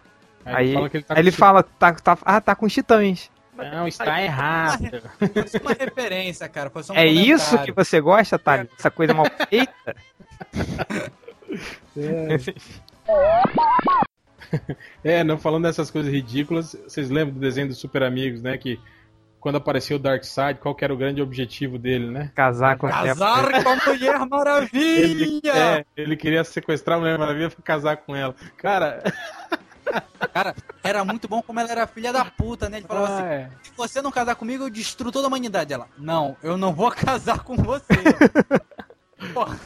[0.46, 2.66] Aí- ele fala que ele tá Aí ele com- fala, tá, tá, ah, tá com
[2.66, 3.30] os titãs.
[3.58, 4.90] Não, está errado.
[5.18, 6.70] Foi só uma referência, cara.
[6.70, 7.76] Foi só um é isso que comentário.
[7.76, 8.70] você gosta, Thales?
[8.78, 9.96] Essa coisa mal feita?
[15.04, 18.58] É, não falando dessas coisas ridículas, vocês lembram do desenho dos Super Amigos, né?
[18.58, 18.80] Que
[19.40, 22.32] quando apareceu o Darkseid, qual que era o grande objetivo dele, né?
[22.36, 25.54] Casar com Casar com a Mulher Ele, Maravilha!
[25.54, 28.36] é, ele queria sequestrar a Mulher Maravilha pra casar com ela.
[28.58, 29.04] Cara,
[30.34, 32.78] Cara, era muito bom como ela era filha da puta, né?
[32.78, 33.50] Ele falava assim: ah, é.
[33.64, 35.74] se você não casar comigo, eu destruo toda a humanidade.
[35.74, 37.94] Ela, não, eu não vou casar com você.
[39.34, 39.58] Porra,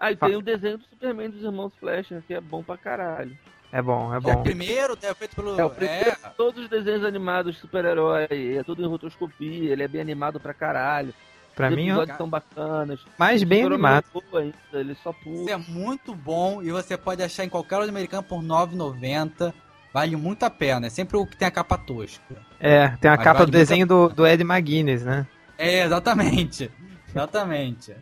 [0.00, 3.36] Aí tem o desenho do Superman dos irmãos Fleischer, que é bom pra caralho.
[3.70, 4.42] É bom, é é o bom.
[4.42, 5.60] primeiro, é feito pelo.
[5.60, 9.82] É o primeiro É, todos os desenhos animados de super-herói, é tudo em rotoscopia, ele
[9.82, 11.14] é bem animado pra caralho.
[11.54, 13.00] Pra Os mim, episódios são bacanas.
[13.18, 14.04] mais bem animado.
[14.34, 15.50] ainda, ele só Isso pula.
[15.50, 19.52] é muito bom e você pode achar em qualquer loja americana por R$ 9,90.
[19.92, 20.86] Vale muito a pena.
[20.86, 22.22] É sempre o que tem a capa tosca.
[22.60, 25.26] É, tem a Mas capa vale do desenho do, do Ed McGuinness, né?
[25.58, 26.70] É, exatamente.
[27.10, 27.92] Exatamente.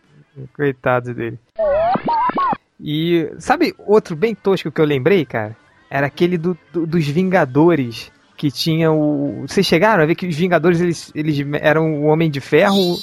[0.54, 1.38] Coitado dele.
[2.80, 5.56] E sabe outro bem tosco que eu lembrei, cara?
[5.90, 8.12] Era aquele do, do- dos Vingadores.
[8.38, 9.42] Que tinha o.
[9.48, 12.94] Vocês chegaram a ver que os Vingadores eles, eles eram o Homem de Ferro.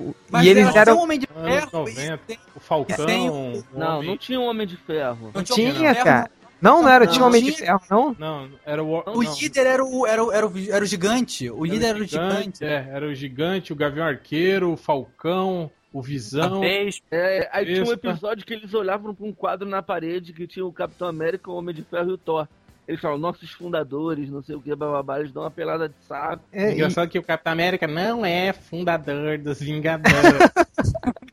[0.00, 0.98] o- Mas e eles era eram.
[0.98, 1.68] um homem de ferro.
[1.72, 2.14] 90.
[2.14, 3.06] e tem- O Falcão.
[3.06, 5.30] Tem o Não, Homem- não tinha um Homem de Ferro.
[5.32, 6.30] não tinha, Tinha, ferro, cara.
[6.60, 7.66] Não, não era, Não, tinha Homem de tinha.
[7.66, 8.16] Ferro, não.
[8.18, 8.98] Não, era o.
[8.98, 9.34] O não.
[9.34, 11.48] líder era o, era, o, era, o, era o gigante.
[11.50, 12.64] O líder era o gigante.
[12.64, 16.60] É, era o gigante, o Gavião Arqueiro, o Falcão, o Visão.
[16.64, 20.66] É, aí tinha um episódio que eles olhavam pra um quadro na parede que tinha
[20.66, 22.48] o Capitão América, o Homem de Ferro e o Thor.
[22.88, 26.42] Eles falam, nossos fundadores, não sei o que, bababá, eles dão uma pelada de saco.
[26.50, 30.16] É, e- Engraçado que o Capitão América não é fundador dos Vingadores.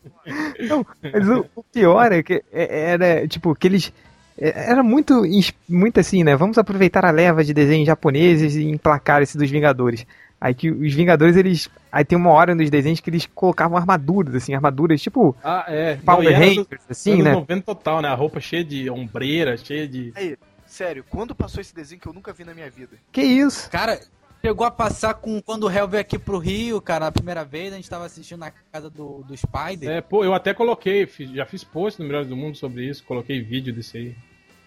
[1.14, 3.93] Mas o, o pior é que é- era, tipo, que eles.
[4.38, 5.24] é- Era muito,
[5.70, 6.36] muito assim, né?
[6.36, 10.06] Vamos aproveitar a leva de desenhos japoneses e emplacar esse dos Vingadores.
[10.41, 11.70] Aí que os Vingadores, eles.
[11.91, 15.95] Aí tem uma hora nos desenhos que eles colocavam armaduras, assim, armaduras tipo ah, é.
[15.97, 17.32] Power Não, e era do- Rangers, assim, né?
[17.32, 18.10] 90 total, né?
[18.10, 20.12] A roupa cheia de ombreira, cheia de.
[20.16, 20.36] Aí,
[20.76, 22.97] sério, quando passou esse desenho que eu nunca vi na minha vida?
[23.11, 23.69] Que isso?
[23.69, 23.99] Cara,
[24.41, 27.71] chegou a passar com quando o Hell veio aqui pro Rio, cara, a primeira vez,
[27.71, 29.89] a gente tava assistindo na casa do, do Spider.
[29.89, 33.41] É, pô, eu até coloquei, já fiz post no Melhores do Mundo sobre isso, coloquei
[33.41, 34.15] vídeo desse aí.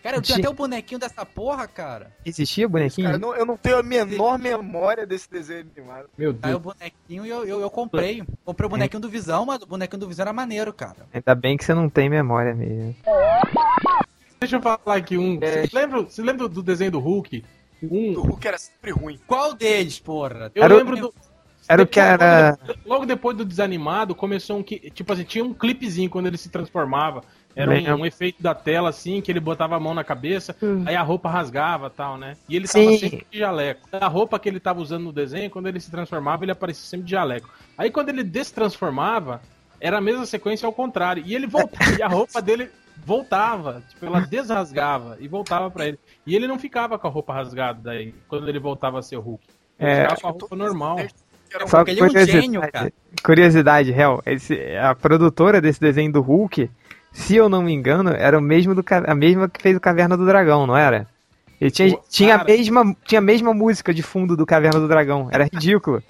[0.02, 0.46] Cara, eu tenho Gente.
[0.46, 2.12] até o bonequinho dessa porra, cara.
[2.24, 3.09] Existia bonequinho?
[3.09, 6.09] Cara, eu não, eu não tenho a menor memória desse desenho animado.
[6.16, 6.74] Meu Aí o Deus.
[6.74, 8.22] bonequinho e eu, eu, eu comprei.
[8.44, 11.06] Comprei o bonequinho do Visão, mas o bonequinho do Visão era maneiro, cara.
[11.12, 12.94] Ainda bem que você não tem memória mesmo.
[14.41, 15.39] Deixa eu falar aqui um.
[15.43, 15.66] É.
[15.66, 17.45] Você lembra, você lembra do desenho do Hulk?
[17.82, 19.18] O Um, Hulk era sempre ruim.
[19.26, 20.51] Qual deles, porra?
[20.55, 21.14] eu Era o- lembro do.
[21.68, 22.51] Era o que Depois, era.
[22.51, 24.91] Logo, de- logo depois do desanimado, começou um que.
[24.91, 27.22] Tipo assim, tinha um clipezinho quando ele se transformava.
[27.55, 30.55] Era um, um efeito da tela, assim, que ele botava a mão na cabeça,
[30.86, 32.36] aí a roupa rasgava e tal, né?
[32.49, 32.99] E ele tava Sim.
[32.99, 33.89] sempre de jaleco.
[33.91, 37.07] A roupa que ele tava usando no desenho, quando ele se transformava, ele aparecia sempre
[37.07, 37.51] de jaleco.
[37.76, 39.43] Aí quando ele destransformava,
[39.80, 41.24] era a mesma sequência ao contrário.
[41.26, 42.70] E ele voltava, e a roupa dele
[43.05, 43.82] voltava.
[43.88, 45.99] Tipo, ela desrasgava e voltava pra ele.
[46.26, 49.20] E ele não ficava com a roupa rasgada daí, quando ele voltava a ser o
[49.20, 49.42] Hulk.
[49.78, 50.03] Ele É.
[50.03, 50.99] ficava com a roupa normal.
[51.51, 52.92] Era um Só ele é um curiosidade, gênio, cara.
[53.24, 54.22] curiosidade, real.
[54.26, 56.70] Esse, a produtora desse desenho do Hulk,
[57.12, 60.16] se eu não me engano, era o mesmo do, a mesma que fez o Caverna
[60.16, 61.07] do Dragão, não era?
[61.61, 64.86] Ele tinha, Pô, tinha, a mesma, tinha a mesma música de fundo do Caverna do
[64.86, 65.28] Dragão.
[65.32, 66.03] Era ridículo.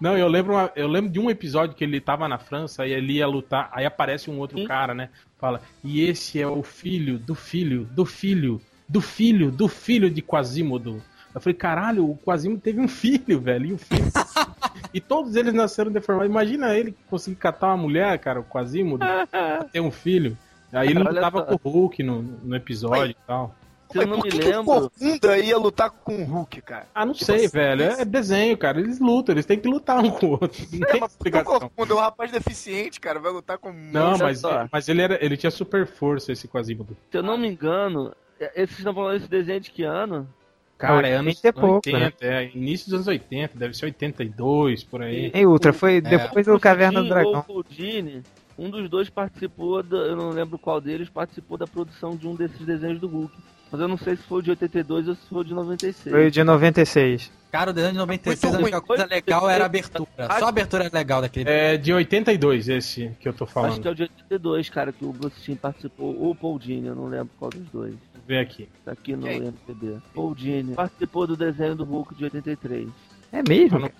[0.00, 2.92] Não, eu lembro, uma- eu lembro de um episódio que ele tava na França e
[2.92, 5.08] ele ia lutar, aí aparece um outro cara, né?
[5.38, 10.22] Fala, e esse é o filho do filho, do filho, do filho, do filho de
[10.22, 11.02] Quasimodo.
[11.34, 14.04] Eu falei, caralho, o Quasimodo teve um filho, velho, e o filho.
[14.94, 16.30] e todos eles nasceram deformados.
[16.30, 20.36] Imagina ele conseguir catar uma mulher, cara, o Quasimodo, pra ter um filho.
[20.72, 21.58] Aí ele Olha lutava só.
[21.58, 23.54] com o Hulk no, no episódio e tal.
[23.90, 24.64] Se eu não Por me que, que o lembro.
[24.64, 26.86] Corcunda ia lutar com o Hulk, cara?
[26.94, 27.82] Ah, não Tipo sei, assim, velho.
[27.84, 28.78] É desenho, cara.
[28.80, 30.62] Eles lutam, eles têm que lutar um com o outro.
[30.72, 31.60] Não É, tem mas por que o explicação.
[31.60, 33.18] Corcunda é um rapaz deficiente, cara.
[33.18, 34.68] Vai lutar com um Não, mas, só.
[34.70, 36.96] mas ele, era, ele tinha super força, esse Quasimodo.
[37.10, 40.28] Se eu não me engano, é- esses estão falando desse desenho de que ano?
[40.76, 44.84] Cara, é 80 anos e pouco, 80, é início dos anos 80, deve ser 82,
[44.84, 45.30] por aí.
[45.34, 47.44] Ei, Ultra, foi depois do Caverna do Dragão.
[47.48, 48.22] o Dini,
[48.56, 52.34] um dos dois participou, da, eu não lembro qual deles, participou da produção de um
[52.36, 53.34] desses desenhos do Hulk.
[53.70, 56.14] Mas eu não sei se foi o de 82 ou se foi o de 96.
[56.14, 57.30] Foi o de 96.
[57.50, 60.08] Cara, o desenho de 96, Muito a única coisa legal era a abertura.
[60.38, 61.48] Só a abertura era legal daquele.
[61.48, 63.80] É de 82 esse que eu tô Acho falando.
[63.80, 66.88] que é o de 82, cara, que o Bruce Timm participou, ou o Paul Dini,
[66.88, 67.94] eu não lembro qual dos dois.
[68.26, 68.68] Ver aqui.
[68.84, 69.26] Tá aqui no?
[69.26, 69.96] MPB.
[70.14, 72.88] Paul Dini participou do desenho do Hulk de 83.
[73.32, 73.78] É Tá mesmo?
[73.78, 73.90] no,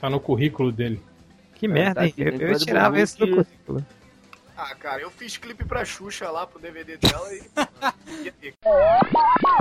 [0.00, 1.00] tá no currículo dele.
[1.54, 2.14] Que É, merda, tá hein?
[2.16, 3.84] Eu, eu tirava esse do currículo.
[4.56, 7.42] Ah, cara, eu fiz clipe pra Xuxa lá pro DVD dela e.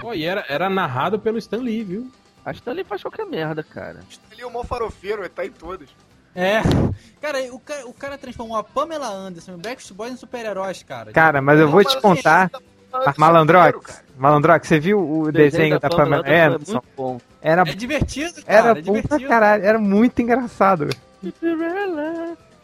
[0.01, 2.11] Pô, e era, era narrado pelo Stan Lee, viu?
[2.45, 4.01] A Stanley faz qualquer merda, cara.
[4.31, 5.89] Ele é o mó farofeiro, ele tá em todas.
[6.35, 6.61] É.
[7.21, 10.83] Cara, o cara, o cara transformou a Pamela Anderson e o Backstreet Boys em super-heróis,
[10.83, 11.11] cara.
[11.11, 12.49] Cara, mas eu vou te assim, contar.
[12.49, 12.59] tá
[13.05, 14.03] Mas Malandrox.
[14.17, 16.71] Malandrox, você viu o desenho da Pamela Anderson é Anderson?
[16.73, 17.19] muito bom.
[17.41, 18.69] Era, É divertido, cara.
[18.69, 19.29] era é bom pra divertido.
[19.29, 20.89] caralho, era muito engraçado.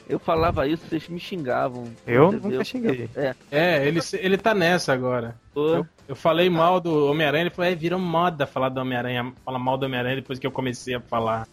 [0.09, 1.93] Eu falava isso, vocês me xingavam.
[2.07, 2.49] Eu Entendeu?
[2.49, 3.07] nunca xinguei.
[3.15, 5.35] É, É, ele, ele tá nessa agora.
[5.55, 9.59] Eu, eu falei mal do Homem-Aranha, ele falou, é, virou moda falar do Homem-Aranha, falar
[9.59, 11.47] mal do Homem-Aranha depois que eu comecei a falar.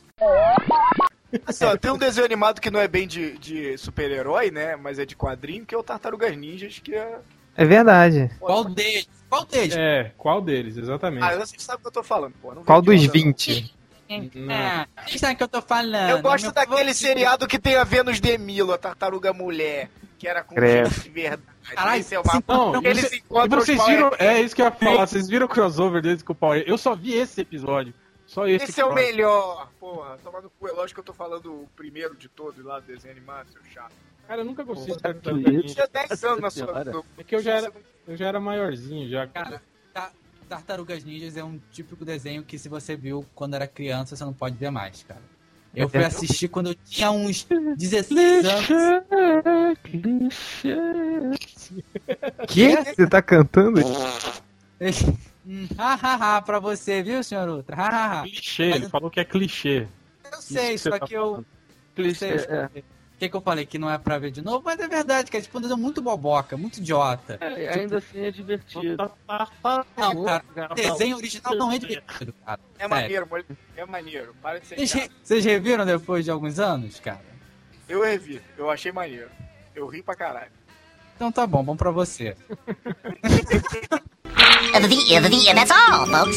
[1.46, 4.74] Assim, ó, tem um desenho animado que não é bem de, de super-herói, né?
[4.74, 7.18] Mas é de quadrinho, que é o Tartarugas Ninjas, que é.
[7.54, 8.30] É verdade.
[8.40, 9.08] Qual deles?
[9.28, 9.76] Qual deles?
[9.76, 11.24] É, qual deles, exatamente.
[11.24, 12.54] Ah, você sabe o que eu tô falando, pô.
[12.54, 13.12] não Qual dos onda, não.
[13.12, 13.75] 20?
[14.08, 14.54] Não.
[14.54, 16.10] Ah, vocês sabem o que eu tô falando.
[16.10, 16.96] Eu gosto Meu daquele favorito.
[16.96, 21.10] seriado que tem a Vênus de Milo, a tartaruga mulher, que era com gente de
[21.10, 21.42] verdade.
[21.74, 22.42] Caralho, Esse é uma...
[22.46, 25.46] Não, e Eles você- encontram vocês viram, é isso que eu ia falar, vocês viram
[25.46, 27.92] o crossover deles com o Power Eu só vi esse episódio,
[28.26, 28.66] só esse.
[28.66, 30.16] Esse é o melhor, porra.
[30.22, 33.12] Tomando cu, é lógico que eu tô falando o primeiro de todos lá do desenho
[33.12, 33.92] animado, seu chato.
[34.28, 35.74] Cara, eu nunca gostei de Tartaruga Ninja.
[35.74, 37.72] Tinha 10 anos na sua no- É que eu já era,
[38.08, 39.26] eu já era maiorzinho já.
[39.28, 39.60] Cara,
[39.92, 40.10] Ta-
[40.48, 44.32] Tartarugas Ninjas é um típico desenho que se você viu quando era criança, você não
[44.32, 45.22] pode ver mais, cara.
[45.74, 48.66] Eu fui assistir quando eu tinha uns 16 anos.
[52.48, 52.76] Que?
[52.76, 53.80] Você tá cantando?
[55.46, 57.76] Hum, Hahaha, pra você, viu, senhor Ultra?
[57.76, 58.22] Hahaha.
[58.22, 59.86] Clichê, ele falou que é clichê.
[60.32, 61.44] Eu sei, só tá que eu.
[61.96, 63.64] eu sei, É, O que, que eu falei?
[63.64, 66.02] Que não é pra ver de novo, mas é verdade, que é tipo desenho muito
[66.02, 67.38] boboca, muito idiota.
[67.40, 68.96] é, ainda assim é divertido.
[69.96, 72.60] Não, cara, desenho original não é divertido, cara.
[72.78, 72.90] É Sério.
[73.28, 73.46] maneiro,
[73.76, 74.34] é maneiro.
[74.42, 77.24] Para de ser vocês reviram depois de alguns anos, cara?
[77.88, 79.30] Eu revi, eu achei maneiro.
[79.74, 80.50] Eu ri pra caralho.
[81.14, 82.36] Então tá bom, bom pra você.
[84.72, 86.36] The, the, the, that's all, folks.